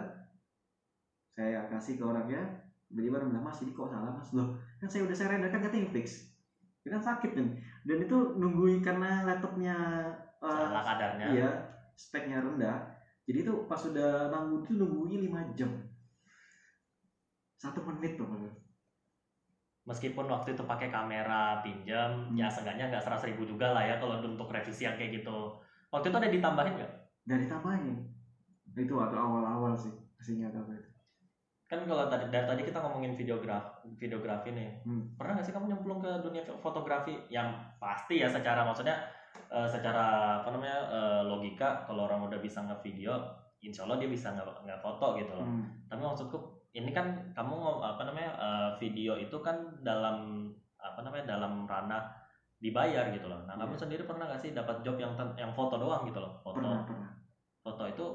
saya 1.33 1.65
kasih 1.73 1.97
ke 1.97 2.05
orangnya 2.05 2.68
tiba-tiba 2.89 3.21
orang 3.21 3.29
bilang 3.31 3.45
mas 3.45 3.61
ini 3.61 3.71
kok 3.71 3.89
salah 3.93 4.11
mas 4.11 4.29
loh 4.33 4.57
kan 4.81 4.87
saya 4.89 5.05
udah 5.05 5.15
saya 5.15 5.29
render 5.37 5.49
kan 5.53 5.61
katanya 5.61 5.89
fix 5.93 6.33
itu 6.81 6.87
kan 6.89 7.01
sakit 7.05 7.31
kan 7.37 7.47
dan 7.85 7.97
itu 8.01 8.17
nungguin 8.35 8.81
karena 8.81 9.23
laptopnya 9.29 9.75
eh, 10.41 10.49
salah 10.49 10.83
kadarnya 10.83 11.27
Iya, 11.29 11.49
speknya 11.93 12.39
rendah. 12.39 12.95
Jadi 13.27 13.45
tuh 13.45 13.67
pas 13.69 13.77
udah 13.83 14.31
nanggung 14.31 14.63
tuh 14.65 14.73
nunggunya 14.79 15.19
5 15.21 15.53
jam. 15.53 15.69
Satu 17.59 17.83
menit 17.83 18.15
tuh 18.15 18.25
meskipun 19.89 20.29
waktu 20.29 20.53
itu 20.53 20.63
pakai 20.63 20.93
kamera 20.93 21.65
pinjam 21.65 22.29
Hmm. 22.29 22.37
ya 22.37 22.45
seenggaknya 22.45 22.93
nggak 22.93 23.01
seratus 23.01 23.25
ribu 23.25 23.43
juga 23.49 23.73
lah 23.73 23.81
ya 23.81 23.97
kalau 23.97 24.21
untuk 24.21 24.53
revisi 24.53 24.85
yang 24.85 24.93
kayak 24.93 25.21
gitu 25.21 25.57
waktu 25.89 26.13
itu 26.13 26.17
ada 26.21 26.29
ditambahin 26.29 26.73
nggak 26.77 26.91
Dari 27.29 27.45
tambahin. 27.45 27.97
Itu 28.73 28.97
waktu 28.97 29.13
awal-awal 29.13 29.77
sih. 29.77 29.93
Aslinya 30.17 30.49
apa 30.49 30.73
itu. 30.73 30.88
Kan 31.69 31.85
kalau 31.85 32.09
tadi 32.09 32.25
dari 32.27 32.43
tadi 32.43 32.61
kita 32.63 32.81
ngomongin 32.81 33.13
videograf 33.13 33.61
videografi 33.95 34.49
nih 34.49 34.81
Hmm. 34.81 35.13
pernah 35.13 35.37
nggak 35.37 35.45
sih 35.45 35.53
kamu 35.53 35.69
nyemplung 35.69 36.01
ke 36.01 36.11
dunia 36.19 36.41
fotografi 36.57 37.13
yang 37.29 37.45
pasti 37.77 38.17
ya 38.17 38.27
secara 38.27 38.65
maksudnya 38.65 38.97
eh, 39.47 39.65
secara 39.65 40.05
apa 40.41 40.49
namanya 40.49 40.79
eh, 40.89 41.21
logika 41.23 41.85
kalau 41.85 42.05
orang 42.05 42.25
udah 42.25 42.37
bisa 42.37 42.59
ngevideo 42.59 43.13
insya 43.59 43.83
Allah 43.83 43.97
dia 43.97 44.07
bisa 44.07 44.31
nggak 44.31 44.65
nggak 44.65 44.79
foto 44.79 45.13
gitu 45.15 45.29
loh 45.31 45.45
Hmm. 45.45 45.69
tapi 45.85 46.01
maksudku 46.01 46.37
ini 46.71 46.89
kan 46.89 47.05
kamu 47.31 47.55
apa 47.79 48.01
namanya 48.03 48.31
eh, 48.35 48.69
video 48.77 49.13
itu 49.15 49.37
kan 49.37 49.53
dalam 49.79 50.49
apa 50.75 50.99
namanya 50.99 51.29
dalam 51.29 51.65
ranah 51.65 52.01
dibayar 52.57 53.07
gitu 53.09 53.25
loh 53.25 53.45
nah 53.45 53.53
kamu 53.55 53.73
Iya. 53.73 53.81
sendiri 53.85 54.03
pernah 54.03 54.25
nggak 54.25 54.41
sih 54.41 54.51
dapat 54.51 54.81
job 54.81 54.97
yang 54.97 55.13
yang 55.35 55.53
foto 55.53 55.77
doang 55.77 56.01
gitu 56.03 56.17
loh 56.17 56.33
foto 56.39 56.57
Pernah, 56.57 56.81
pernah. 56.83 57.09
foto 57.61 57.83
itu 57.85 58.05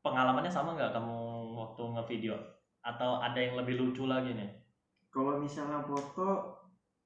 pengalamannya 0.00 0.48
sama 0.48 0.74
nggak 0.74 0.92
kamu 0.92 1.16
waktu 1.58 1.82
ngevideo 1.98 2.38
atau 2.86 3.18
ada 3.18 3.36
yang 3.42 3.58
lebih 3.58 3.74
lucu 3.74 4.06
lagi 4.06 4.32
nih 4.32 4.50
Kalau 5.10 5.42
misalnya 5.42 5.82
foto 5.82 6.58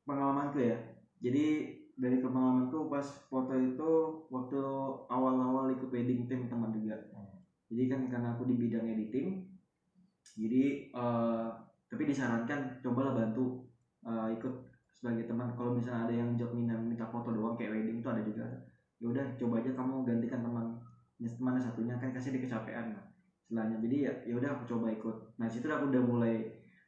pengalamanku 0.04 0.58
ya. 0.60 0.76
Jadi 1.22 1.70
dari 1.94 2.18
pengalamanku 2.18 2.90
pas 2.90 3.04
foto 3.30 3.54
itu 3.54 3.90
waktu 4.28 4.58
awal-awal 5.06 5.70
ikut 5.70 5.88
wedding 5.88 6.26
team 6.26 6.50
teman 6.50 6.74
juga. 6.74 6.98
Hmm. 7.14 7.40
Jadi 7.70 7.82
kan 7.88 8.00
karena 8.10 8.28
aku 8.34 8.44
di 8.50 8.58
bidang 8.58 8.84
editing, 8.84 9.48
jadi 10.36 10.92
eh, 10.92 11.48
tapi 11.88 12.02
disarankan 12.04 12.82
cobalah 12.82 13.14
bantu 13.14 13.64
eh, 14.04 14.28
ikut 14.34 14.54
sebagai 14.92 15.30
teman. 15.30 15.54
Kalau 15.54 15.72
misalnya 15.72 16.10
ada 16.10 16.14
yang 16.14 16.34
job 16.34 16.50
minta 16.52 16.74
minta 16.74 17.06
foto 17.06 17.30
doang 17.30 17.54
kayak 17.54 17.78
wedding 17.78 18.02
itu 18.02 18.08
ada 18.10 18.22
juga. 18.26 18.44
Ya 18.98 19.06
udah 19.08 19.26
coba 19.38 19.62
aja 19.62 19.70
kamu 19.72 19.94
gantikan 20.04 20.42
teman 20.42 20.66
temannya 21.22 21.62
satunya 21.62 21.94
kan 22.02 22.10
kasih 22.10 22.34
dia 22.34 22.42
kecapean 22.42 22.98
lah 22.98 23.11
istilahnya. 23.42 23.76
Jadi 23.82 23.96
ya 24.06 24.12
ya 24.24 24.34
udah 24.38 24.50
aku 24.54 24.64
coba 24.70 24.86
ikut. 24.94 25.16
Nah 25.36 25.46
situ 25.50 25.66
aku 25.66 25.90
udah 25.90 26.02
mulai 26.02 26.34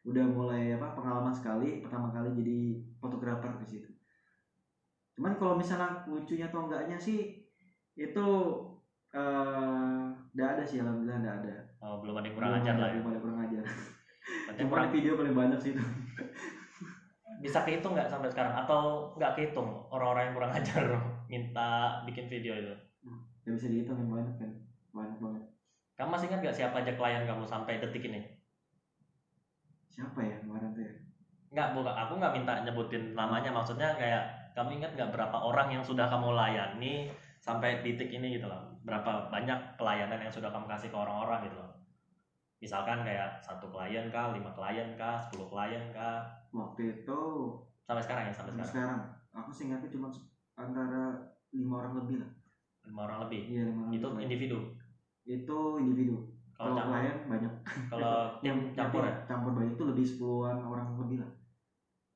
udah 0.04 0.24
mulai 0.28 0.76
apa 0.76 0.92
pengalaman 0.92 1.32
sekali 1.32 1.80
pertama 1.80 2.12
kali 2.12 2.30
jadi 2.36 2.58
fotografer 3.00 3.52
di 3.64 3.66
situ. 3.66 3.90
Cuman 5.16 5.38
kalau 5.38 5.54
misalnya 5.56 6.04
lucunya 6.06 6.50
atau 6.50 6.68
enggaknya 6.68 6.98
sih 7.00 7.46
itu 7.94 8.26
eh 9.14 10.04
enggak 10.34 10.48
ada 10.58 10.62
sih 10.66 10.82
alhamdulillah 10.82 11.18
enggak 11.22 11.36
ada. 11.46 11.54
oh, 11.84 12.00
belum 12.00 12.16
ada 12.18 12.26
yang 12.26 12.36
kurang 12.40 12.52
ajar 12.58 12.74
lah 12.80 12.88
ya 12.90 12.98
Belum 12.98 13.10
ada 13.12 13.20
kurang 13.22 13.40
ajar. 13.44 13.62
Cuma 14.56 14.68
kurang 14.72 14.90
video 14.90 15.12
paling 15.14 15.36
banyak 15.36 15.58
sih 15.60 15.72
itu. 15.76 15.84
bisa 17.44 17.60
kehitung 17.60 17.92
nggak 17.92 18.08
sampai 18.08 18.30
sekarang 18.32 18.56
atau 18.56 19.12
nggak 19.20 19.36
kehitung 19.36 19.68
orang-orang 19.92 20.32
yang 20.32 20.36
kurang 20.38 20.52
ajar 20.54 20.84
minta 21.32 22.00
bikin 22.08 22.30
video 22.30 22.56
itu 22.56 22.72
Ya 23.44 23.52
bisa 23.52 23.68
dihitung 23.68 24.00
yang 24.00 24.08
banyak 24.08 24.34
kan. 24.40 24.50
Banyak 24.96 25.18
banget. 25.20 25.33
Kamu 25.94 26.08
masih 26.10 26.26
ingat 26.26 26.40
nggak 26.42 26.56
siapa 26.58 26.76
aja 26.82 26.92
klien 26.98 27.22
kamu 27.22 27.46
sampai 27.46 27.78
detik 27.78 28.02
ini? 28.02 28.20
Siapa 29.86 30.18
ya 30.26 30.42
kemarin 30.42 30.74
tuh 30.74 30.82
ya? 30.82 30.94
nggak 31.54 31.70
bukan 31.70 31.94
aku 31.94 32.12
nggak 32.18 32.34
minta 32.34 32.54
nyebutin 32.66 33.14
namanya. 33.14 33.54
Maksudnya 33.54 33.94
kayak 33.94 34.50
kamu 34.58 34.82
ingat 34.82 34.98
nggak 34.98 35.14
berapa 35.14 35.38
orang 35.38 35.70
yang 35.70 35.82
sudah 35.86 36.10
kamu 36.10 36.34
layani 36.34 37.14
sampai 37.38 37.78
titik 37.86 38.10
ini 38.10 38.34
gitu 38.34 38.50
loh? 38.50 38.74
Berapa 38.82 39.30
banyak 39.30 39.78
pelayanan 39.78 40.18
yang 40.18 40.34
sudah 40.34 40.50
kamu 40.50 40.66
kasih 40.66 40.90
ke 40.90 40.98
orang-orang 40.98 41.46
gitu 41.46 41.56
loh? 41.62 41.70
Misalkan 42.58 43.06
kayak 43.06 43.38
satu 43.38 43.70
klien 43.70 44.10
kah 44.10 44.34
lima 44.34 44.50
klien 44.50 44.98
kah 44.98 45.22
sepuluh 45.22 45.46
klien 45.46 45.94
kah? 45.94 46.26
Waktu 46.50 46.82
itu 46.90 47.20
sampai 47.86 48.02
sekarang 48.02 48.22
ya? 48.26 48.32
Sampai 48.34 48.50
sampai 48.50 48.66
sekarang. 48.66 48.98
sekarang. 48.98 49.00
Aku 49.34 49.50
sih 49.54 49.70
ingatnya 49.70 49.90
cuma 49.94 50.08
antara 50.58 51.34
lima 51.54 51.74
orang 51.86 51.94
lebih 52.02 52.16
lah. 52.18 52.30
lima 52.84 53.00
orang 53.06 53.18
lebih? 53.30 53.40
Iya 53.46 53.62
lima 53.70 53.80
orang 53.86 53.94
itu 53.94 54.06
lebih. 54.10 54.22
individu 54.26 54.58
itu 55.24 55.58
individu. 55.80 56.16
kalau 56.54 56.78
klien 56.78 57.26
banyak. 57.26 57.52
kalau 57.90 58.14
tim 58.44 58.70
campur 58.76 59.02
ya? 59.02 59.26
Campur 59.26 59.50
banyak 59.58 59.74
itu 59.74 59.84
lebih 59.84 60.04
sepuluhan 60.06 60.62
orang 60.62 60.94
lebih 61.00 61.24
lah. 61.24 61.30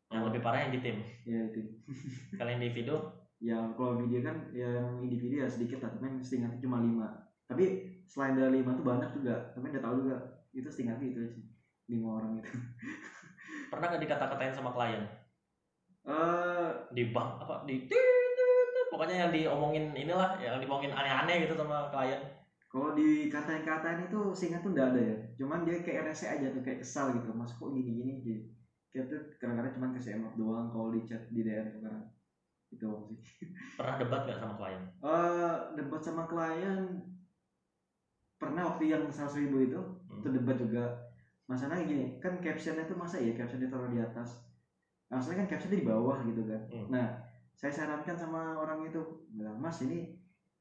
yang 0.09 0.25
lebih 0.25 0.41
parah 0.41 0.65
yang 0.65 0.73
di 0.73 0.81
tim? 0.81 0.97
Ya 1.29 1.41
itu. 1.53 1.61
kalau 2.39 2.53
individu? 2.55 2.97
Yang 3.43 3.65
kalau 3.77 3.93
video 4.01 4.21
kan 4.25 4.37
yang 4.55 5.05
individu 5.05 5.45
ya 5.45 5.47
sedikit 5.51 5.85
lah 5.85 5.91
tapi 5.93 6.23
setingkatnya 6.23 6.65
cuma 6.65 6.81
lima. 6.81 7.09
Tapi 7.49 7.65
selain 8.09 8.37
dari 8.37 8.63
lima 8.63 8.73
tuh 8.77 8.85
banyak 8.87 9.11
juga 9.21 9.53
tapi 9.53 9.69
udah 9.75 9.83
tahu 9.85 9.95
juga. 10.07 10.17
Itu 10.55 10.69
setingkatnya 10.71 11.07
itu 11.13 11.21
aja 11.29 11.41
lima 11.89 12.09
orang 12.21 12.31
itu. 12.41 12.51
Pernah 13.73 13.87
nggak 13.93 14.03
dikata-katain 14.07 14.55
sama 14.55 14.71
klien? 14.73 15.03
Eh 16.09 16.69
di 16.95 17.13
bank 17.13 17.45
apa? 17.45 17.69
Di 17.69 17.85
pokoknya 18.89 19.29
yang 19.29 19.31
diomongin 19.31 19.93
inilah 19.93 20.41
yang 20.41 20.57
diomongin 20.59 20.91
aneh-aneh 20.91 21.45
gitu 21.45 21.55
sama 21.55 21.93
klien 21.93 22.38
kalau 22.69 22.93
dikatain-katain 22.93 24.01
itu 24.13 24.19
seingat 24.37 24.61
tuh 24.65 24.71
nggak 24.77 24.89
ada 24.93 25.01
ya. 25.01 25.17
Cuman 25.41 25.65
dia 25.65 25.81
kayak 25.81 26.13
rese 26.13 26.27
aja 26.29 26.47
tuh 26.53 26.61
kayak 26.61 26.85
kesal 26.85 27.17
gitu. 27.17 27.33
Mas 27.33 27.53
kok 27.57 27.69
gini-gini? 27.73 28.13
Gitu 28.25 28.43
kayak 28.89 29.05
tuh 29.13 29.21
kadang-kadang 29.41 29.73
cuma 29.77 29.87
kasih 29.93 30.17
emot 30.17 30.33
doang 30.41 30.73
kalau 30.73 30.89
di 30.89 31.01
chat 31.09 31.23
di 31.29 31.41
DM 31.45 31.67
tuh 31.73 31.81
kadang. 31.85 32.05
Itu 32.73 32.89
sih. 33.09 33.19
Pernah 33.79 33.95
debat 34.01 34.21
nggak 34.29 34.39
sama 34.41 34.55
klien? 34.61 34.83
Eh 35.01 35.57
debat 35.77 36.01
sama 36.05 36.23
klien 36.29 36.81
pernah 38.39 38.71
waktu 38.71 38.85
yang 38.95 39.03
seratus 39.11 39.35
ribu 39.43 39.59
itu 39.67 39.81
Hmm. 40.09 40.23
itu 40.23 40.29
debat 40.31 40.57
juga. 40.61 40.85
Masalahnya 41.49 41.85
gini 41.89 42.05
kan 42.23 42.39
captionnya 42.45 42.85
tuh 42.85 42.97
masa 43.01 43.17
ya 43.19 43.33
caption 43.35 43.61
ditaruh 43.65 43.89
di 43.89 43.99
atas? 43.99 44.45
Nah, 45.09 45.19
masalahnya 45.19 45.49
kan 45.49 45.49
captionnya 45.57 45.81
di 45.81 45.87
bawah 45.89 46.17
gitu 46.29 46.43
kan. 46.45 46.61
Hmm. 46.69 46.87
nah 46.93 47.07
saya 47.59 47.73
sarankan 47.75 48.15
sama 48.15 48.55
orang 48.63 48.87
itu 48.87 49.01
bilang 49.35 49.59
mas 49.59 49.83
ini 49.83 50.18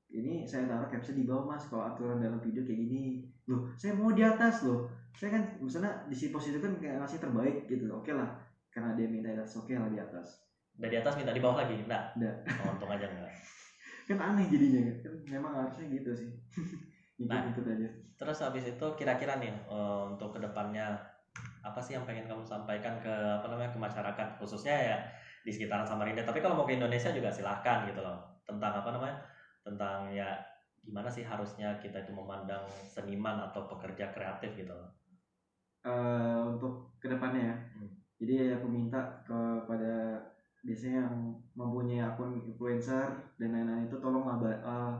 ini 0.07 0.47
saya 0.47 0.71
taruh 0.71 0.87
caption 0.87 1.19
di 1.19 1.27
bawah 1.27 1.51
mas 1.51 1.67
kalau 1.67 1.83
aturan 1.83 2.23
dalam 2.23 2.39
video 2.39 2.63
kayak 2.63 2.79
gini. 2.87 3.27
Loh 3.51 3.67
saya 3.75 3.91
mau 3.95 4.15
di 4.15 4.23
atas 4.23 4.63
loh. 4.63 4.87
Saya 5.11 5.35
kan 5.35 5.43
misalnya 5.59 6.07
di 6.07 6.15
si 6.15 6.31
posisi 6.31 6.61
kan 6.63 6.79
kayak 6.79 7.03
ngasih 7.03 7.19
terbaik 7.19 7.67
gitu 7.67 7.91
oke 7.91 8.11
lah. 8.15 8.39
Karena 8.71 8.95
dia 8.95 9.07
minta 9.11 9.33
di 9.33 9.39
atas 9.39 9.59
oke 9.59 9.73
lah 9.75 9.91
di 9.91 9.99
atas. 9.99 10.47
Dari 10.77 10.95
atas 10.95 11.17
minta 11.19 11.35
di 11.35 11.41
bawah 11.43 11.59
lagi 11.59 11.75
enggak? 11.75 12.15
Nggak. 12.15 12.35
oh, 12.63 12.71
untung 12.77 12.91
aja 12.91 13.07
enggak. 13.09 13.31
Kan 14.07 14.17
aneh 14.23 14.47
jadinya 14.47 14.79
kan? 15.03 15.13
Memang 15.27 15.53
harusnya 15.53 15.85
gitu 15.91 16.11
sih. 16.15 16.31
Nah. 17.17 17.49
ikut 17.49 17.65
aja. 17.65 17.89
Terus 18.13 18.37
habis 18.45 18.61
itu 18.69 18.87
kira-kira 18.93 19.41
nih 19.41 19.49
eh, 19.49 20.01
untuk 20.05 20.37
ke 20.37 20.39
depannya 20.39 21.01
apa 21.65 21.81
sih 21.81 21.97
yang 21.97 22.05
pengen 22.05 22.29
kamu 22.29 22.45
sampaikan 22.45 23.01
ke 23.01 23.09
apa 23.09 23.49
namanya 23.49 23.73
ke 23.73 23.79
masyarakat? 23.81 24.37
Khususnya 24.37 24.77
ya 24.77 24.97
di 25.41 25.49
sekitaran 25.49 25.81
Samarinda. 25.81 26.21
Tapi 26.21 26.45
kalau 26.45 26.61
mau 26.61 26.69
ke 26.69 26.77
Indonesia 26.77 27.09
juga 27.09 27.33
silahkan 27.33 27.89
gitu 27.89 28.05
loh. 28.05 28.21
Tentang 28.45 28.69
apa 28.69 28.93
namanya 28.93 29.17
tentang 29.67 30.09
ya 30.15 30.39
gimana 30.85 31.11
sih 31.11 31.27
harusnya 31.27 31.75
kita 31.83 32.07
itu 32.07 32.15
memandang 32.15 32.63
seniman 32.87 33.51
atau 33.51 33.67
pekerja 33.67 34.15
kreatif 34.15 34.55
gitu. 34.55 34.77
Eh, 35.87 36.39
untuk 36.43 36.99
ke 36.99 37.07
depannya 37.07 37.41
ya 37.47 37.55
Hmm. 37.79 37.89
jadi 38.19 38.59
aku 38.59 38.67
minta 38.67 38.99
kepada 39.23 40.19
biasanya 40.59 41.07
yang 41.07 41.15
mempunyai 41.55 42.03
akun 42.03 42.43
influencer 42.43 43.07
dan 43.39 43.49
lain-lain 43.55 43.87
itu 43.87 43.95
tolonglah 44.03 44.35
ba- 44.41 44.59
eh, 44.67 44.93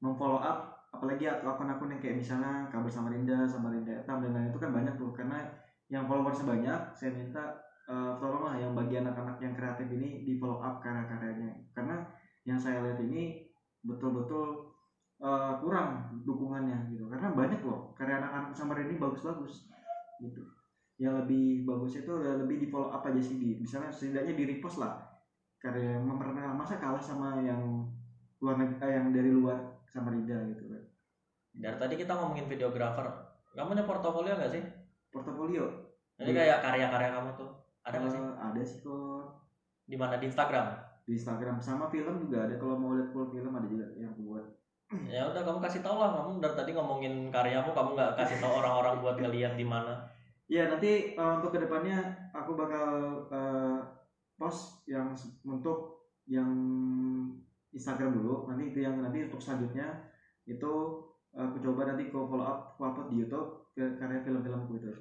memfollow 0.00 0.40
up 0.40 0.88
apalagi 0.94 1.28
ak- 1.28 1.44
akun-akun 1.44 1.92
yang 1.92 2.00
kayak 2.00 2.16
misalnya 2.22 2.70
kabar 2.72 2.88
Samarinda, 2.88 3.44
Samarinda 3.44 3.92
Etam 4.00 4.22
dan 4.24 4.32
lain 4.32 4.48
itu 4.48 4.60
kan 4.62 4.70
banyak 4.72 4.94
tuh 4.96 5.10
karena 5.12 5.44
yang 5.92 6.08
followersnya 6.08 6.46
banyak 6.48 6.80
saya 6.96 7.10
minta 7.12 7.44
eh, 7.84 8.12
tolonglah 8.16 8.56
yang 8.56 8.72
bagi 8.72 8.96
anak-anak 9.04 9.36
yang 9.44 9.52
kreatif 9.52 9.92
ini 9.92 10.24
di 10.24 10.40
follow 10.40 10.64
up 10.64 10.80
karya-karyanya 10.80 11.52
karena 11.76 12.00
yang 12.48 12.56
saya 12.56 12.80
lihat 12.80 12.96
ini 13.04 13.43
betul-betul 13.84 14.72
eh, 15.20 15.52
kurang 15.60 15.88
dukungannya 16.24 16.90
gitu 16.90 17.06
karena 17.06 17.30
banyak 17.32 17.60
loh 17.62 17.92
karya 17.94 18.18
anak-anak 18.20 18.52
Samarinda 18.56 18.90
ini 18.90 18.96
bagus-bagus 18.98 19.68
gitu 20.18 20.40
yang 20.96 21.18
lebih 21.18 21.66
bagus 21.66 21.98
itu 21.98 22.06
udah 22.08 22.38
lebih 22.40 22.62
di 22.62 22.66
follow 22.70 22.88
up 22.88 23.02
aja 23.02 23.18
sih 23.18 23.36
di 23.36 23.58
misalnya 23.58 23.90
setidaknya 23.90 24.34
di 24.34 24.44
repost 24.46 24.78
lah 24.78 24.94
karya 25.58 25.98
memperkenalkan 25.98 26.54
masa 26.54 26.78
kalah 26.78 27.02
sama 27.02 27.40
yang 27.40 27.88
luar 28.38 28.56
neg- 28.60 28.78
eh, 28.78 28.92
yang 28.94 29.10
dari 29.10 29.30
luar 29.30 29.80
Samarinda 29.86 30.44
gitu 30.48 30.66
kan 30.68 30.82
Dari 31.54 31.76
tadi 31.78 31.94
kita 31.94 32.18
ngomongin 32.18 32.50
videografer. 32.50 33.06
Kamu 33.54 33.70
punya 33.70 33.86
portofolio 33.86 34.34
nggak 34.34 34.50
sih? 34.50 34.62
portofolio 35.08 35.64
Jadi 36.18 36.34
kayak 36.34 36.58
karya-karya 36.66 37.10
kamu 37.14 37.30
tuh 37.38 37.48
ada 37.86 37.96
nggak 38.02 38.10
sih? 38.10 38.18
eh, 38.18 38.34
ada 38.42 38.60
sih 38.66 38.78
kok 38.82 39.22
Di 39.86 39.94
mana 39.94 40.18
di 40.18 40.26
Instagram? 40.26 40.66
Di 41.04 41.16
Instagram. 41.16 41.60
Sama 41.60 41.88
film 41.92 42.24
juga 42.24 42.48
ada. 42.48 42.56
Kalau 42.56 42.76
mau 42.80 42.96
lihat 42.96 43.12
full 43.12 43.28
film 43.28 43.52
ada 43.52 43.68
juga 43.68 43.86
yang 43.96 44.12
buat. 44.20 44.44
Ya 45.08 45.26
udah 45.28 45.42
kamu 45.44 45.58
kasih 45.64 45.80
tau 45.80 45.96
lah. 46.00 46.12
Kamu 46.16 46.40
dari 46.40 46.56
tadi 46.56 46.70
ngomongin 46.76 47.32
karyamu 47.32 47.72
kamu 47.72 47.90
nggak 47.96 48.12
kasih 48.20 48.36
tau 48.40 48.60
orang-orang 48.60 49.00
buat 49.00 49.16
ngeliat 49.20 49.54
di 49.56 49.66
mana. 49.66 50.10
ya 50.44 50.68
nanti 50.68 51.16
eh, 51.16 51.32
untuk 51.40 51.56
ke 51.56 51.64
depannya 51.64 52.04
aku 52.36 52.52
bakal 52.52 52.88
eh, 53.32 53.80
post 54.36 54.84
yang 54.84 55.16
untuk 55.48 56.04
yang 56.28 56.52
Instagram 57.72 58.12
dulu. 58.12 58.44
Nanti 58.52 58.72
itu 58.72 58.84
yang 58.84 59.00
nanti 59.00 59.24
untuk 59.24 59.40
selanjutnya 59.40 59.88
itu 60.44 60.72
eh, 61.32 61.40
aku 61.40 61.64
coba 61.64 61.88
nanti 61.88 62.12
aku 62.12 62.28
follow 62.28 62.44
up 62.44 62.76
aku 62.76 62.82
upload 62.84 63.08
di 63.08 63.16
YouTube 63.24 63.72
ke 63.72 63.96
karya 63.96 64.20
film-filmku 64.20 64.76
itu. 64.76 64.92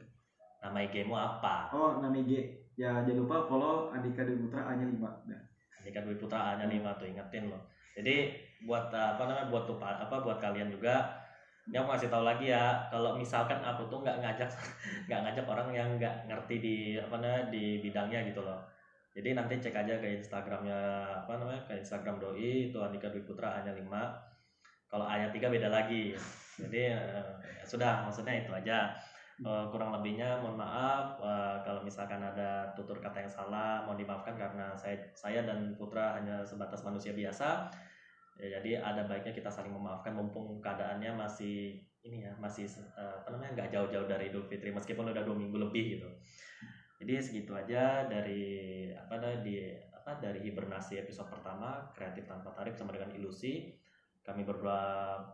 Nama 0.63 0.79
IG-mu 0.87 1.11
apa? 1.11 1.67
oh 1.75 1.99
nama 1.99 2.15
IG 2.15 2.63
ya 2.79 3.05
jangan 3.05 3.19
lupa 3.27 3.45
follow 3.45 3.93
Andika 3.93 4.25
Dewi 4.25 4.47
Putra 4.47 4.65
A 4.65 4.73
nya 4.73 4.89
5 4.89 5.29
nah, 5.29 5.41
Andika 5.83 5.99
Dwi 5.99 6.15
Putra 6.15 6.55
A-nya 6.55 6.71
5 6.71 6.79
tuh 6.95 7.07
ingetin 7.11 7.51
loh. 7.51 7.59
Jadi 7.93 8.31
buat 8.63 8.87
uh, 8.89 9.19
apa 9.19 9.27
namanya 9.27 9.51
buat 9.51 9.67
tuh 9.67 9.75
apa 9.83 10.15
buat 10.23 10.39
kalian 10.39 10.71
juga 10.71 11.19
ini 11.63 11.79
aku 11.79 11.95
kasih 11.95 12.11
tahu 12.11 12.27
lagi 12.27 12.51
ya 12.51 12.75
kalau 12.91 13.15
misalkan 13.15 13.55
aku 13.63 13.87
tuh 13.87 14.03
nggak 14.03 14.19
ngajak 14.19 14.51
nggak 15.07 15.19
ngajak 15.23 15.45
orang 15.47 15.67
yang 15.71 15.89
nggak 15.95 16.27
ngerti 16.27 16.55
di 16.59 16.75
apa 16.99 17.15
namanya 17.19 17.51
di 17.51 17.79
bidangnya 17.79 18.19
gitu 18.27 18.43
loh. 18.43 18.59
Jadi 19.13 19.37
nanti 19.37 19.61
cek 19.61 19.77
aja 19.77 19.93
ke 20.01 20.07
Instagramnya 20.19 20.79
apa 21.23 21.37
namanya 21.37 21.61
ke 21.69 21.77
Instagram 21.77 22.17
doi 22.17 22.73
itu 22.73 22.77
Andika 22.81 23.13
Dwi 23.13 23.21
Putra 23.23 23.61
A-nya 23.61 23.71
5. 23.77 23.85
Kalau 24.89 25.05
A-nya 25.05 25.29
3 25.29 25.53
beda 25.53 25.69
lagi. 25.69 26.17
Jadi 26.57 26.81
eh, 26.91 27.31
ya 27.39 27.63
sudah 27.63 28.09
maksudnya 28.09 28.41
itu 28.41 28.51
aja. 28.51 28.89
Eh, 29.41 29.65
kurang 29.73 29.89
lebihnya 29.97 30.37
mohon 30.45 30.61
maaf 30.61 31.17
eh, 31.17 31.57
kalau 31.65 31.81
misalkan 31.81 32.21
ada 32.21 32.69
tutur 32.77 33.01
kata 33.01 33.25
yang 33.25 33.33
salah 33.33 33.81
mohon 33.81 33.97
dimaafkan 33.97 34.37
karena 34.37 34.77
saya 34.77 34.93
saya 35.17 35.41
dan 35.41 35.73
Putra 35.73 36.21
hanya 36.21 36.45
sebatas 36.45 36.85
manusia 36.85 37.17
biasa. 37.17 37.65
Ya, 38.37 38.61
jadi 38.61 38.81
ada 38.81 39.09
baiknya 39.09 39.33
kita 39.33 39.49
saling 39.49 39.73
memaafkan 39.73 40.13
mumpung 40.13 40.61
keadaannya 40.61 41.17
masih 41.17 41.81
ini 42.05 42.29
ya 42.29 42.33
masih 42.37 42.69
eh, 42.93 43.15
apa 43.25 43.33
namanya 43.33 43.57
nggak 43.57 43.69
jauh-jauh 43.73 44.05
dari 44.05 44.29
Idul 44.29 44.45
Fitri 44.45 44.69
meskipun 44.69 45.09
udah 45.09 45.25
dua 45.25 45.33
minggu 45.33 45.57
lebih 45.57 45.97
gitu. 45.97 46.09
Jadi 47.01 47.13
segitu 47.17 47.57
aja 47.57 48.05
dari 48.05 48.93
apa 48.93 49.17
di 49.41 49.57
apa 49.97 50.21
dari 50.21 50.45
hibernasi 50.45 51.01
episode 51.01 51.33
pertama 51.33 51.89
kreatif 51.97 52.29
tanpa 52.29 52.53
tarif 52.53 52.77
sama 52.77 52.93
dengan 52.93 53.09
ilusi 53.17 53.73
kami 54.23 54.47
berdua 54.47 54.79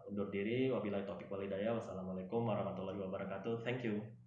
undur 0.10 0.28
diri. 0.34 0.74
Wabillahi 0.74 1.06
taufiq 1.06 1.30
walhidayah 1.30 1.78
wassalamualaikum 1.78 2.44
warahmatullahi 2.44 3.00
wabarakatuh. 3.00 3.62
Thank 3.62 3.86
you 3.86 4.19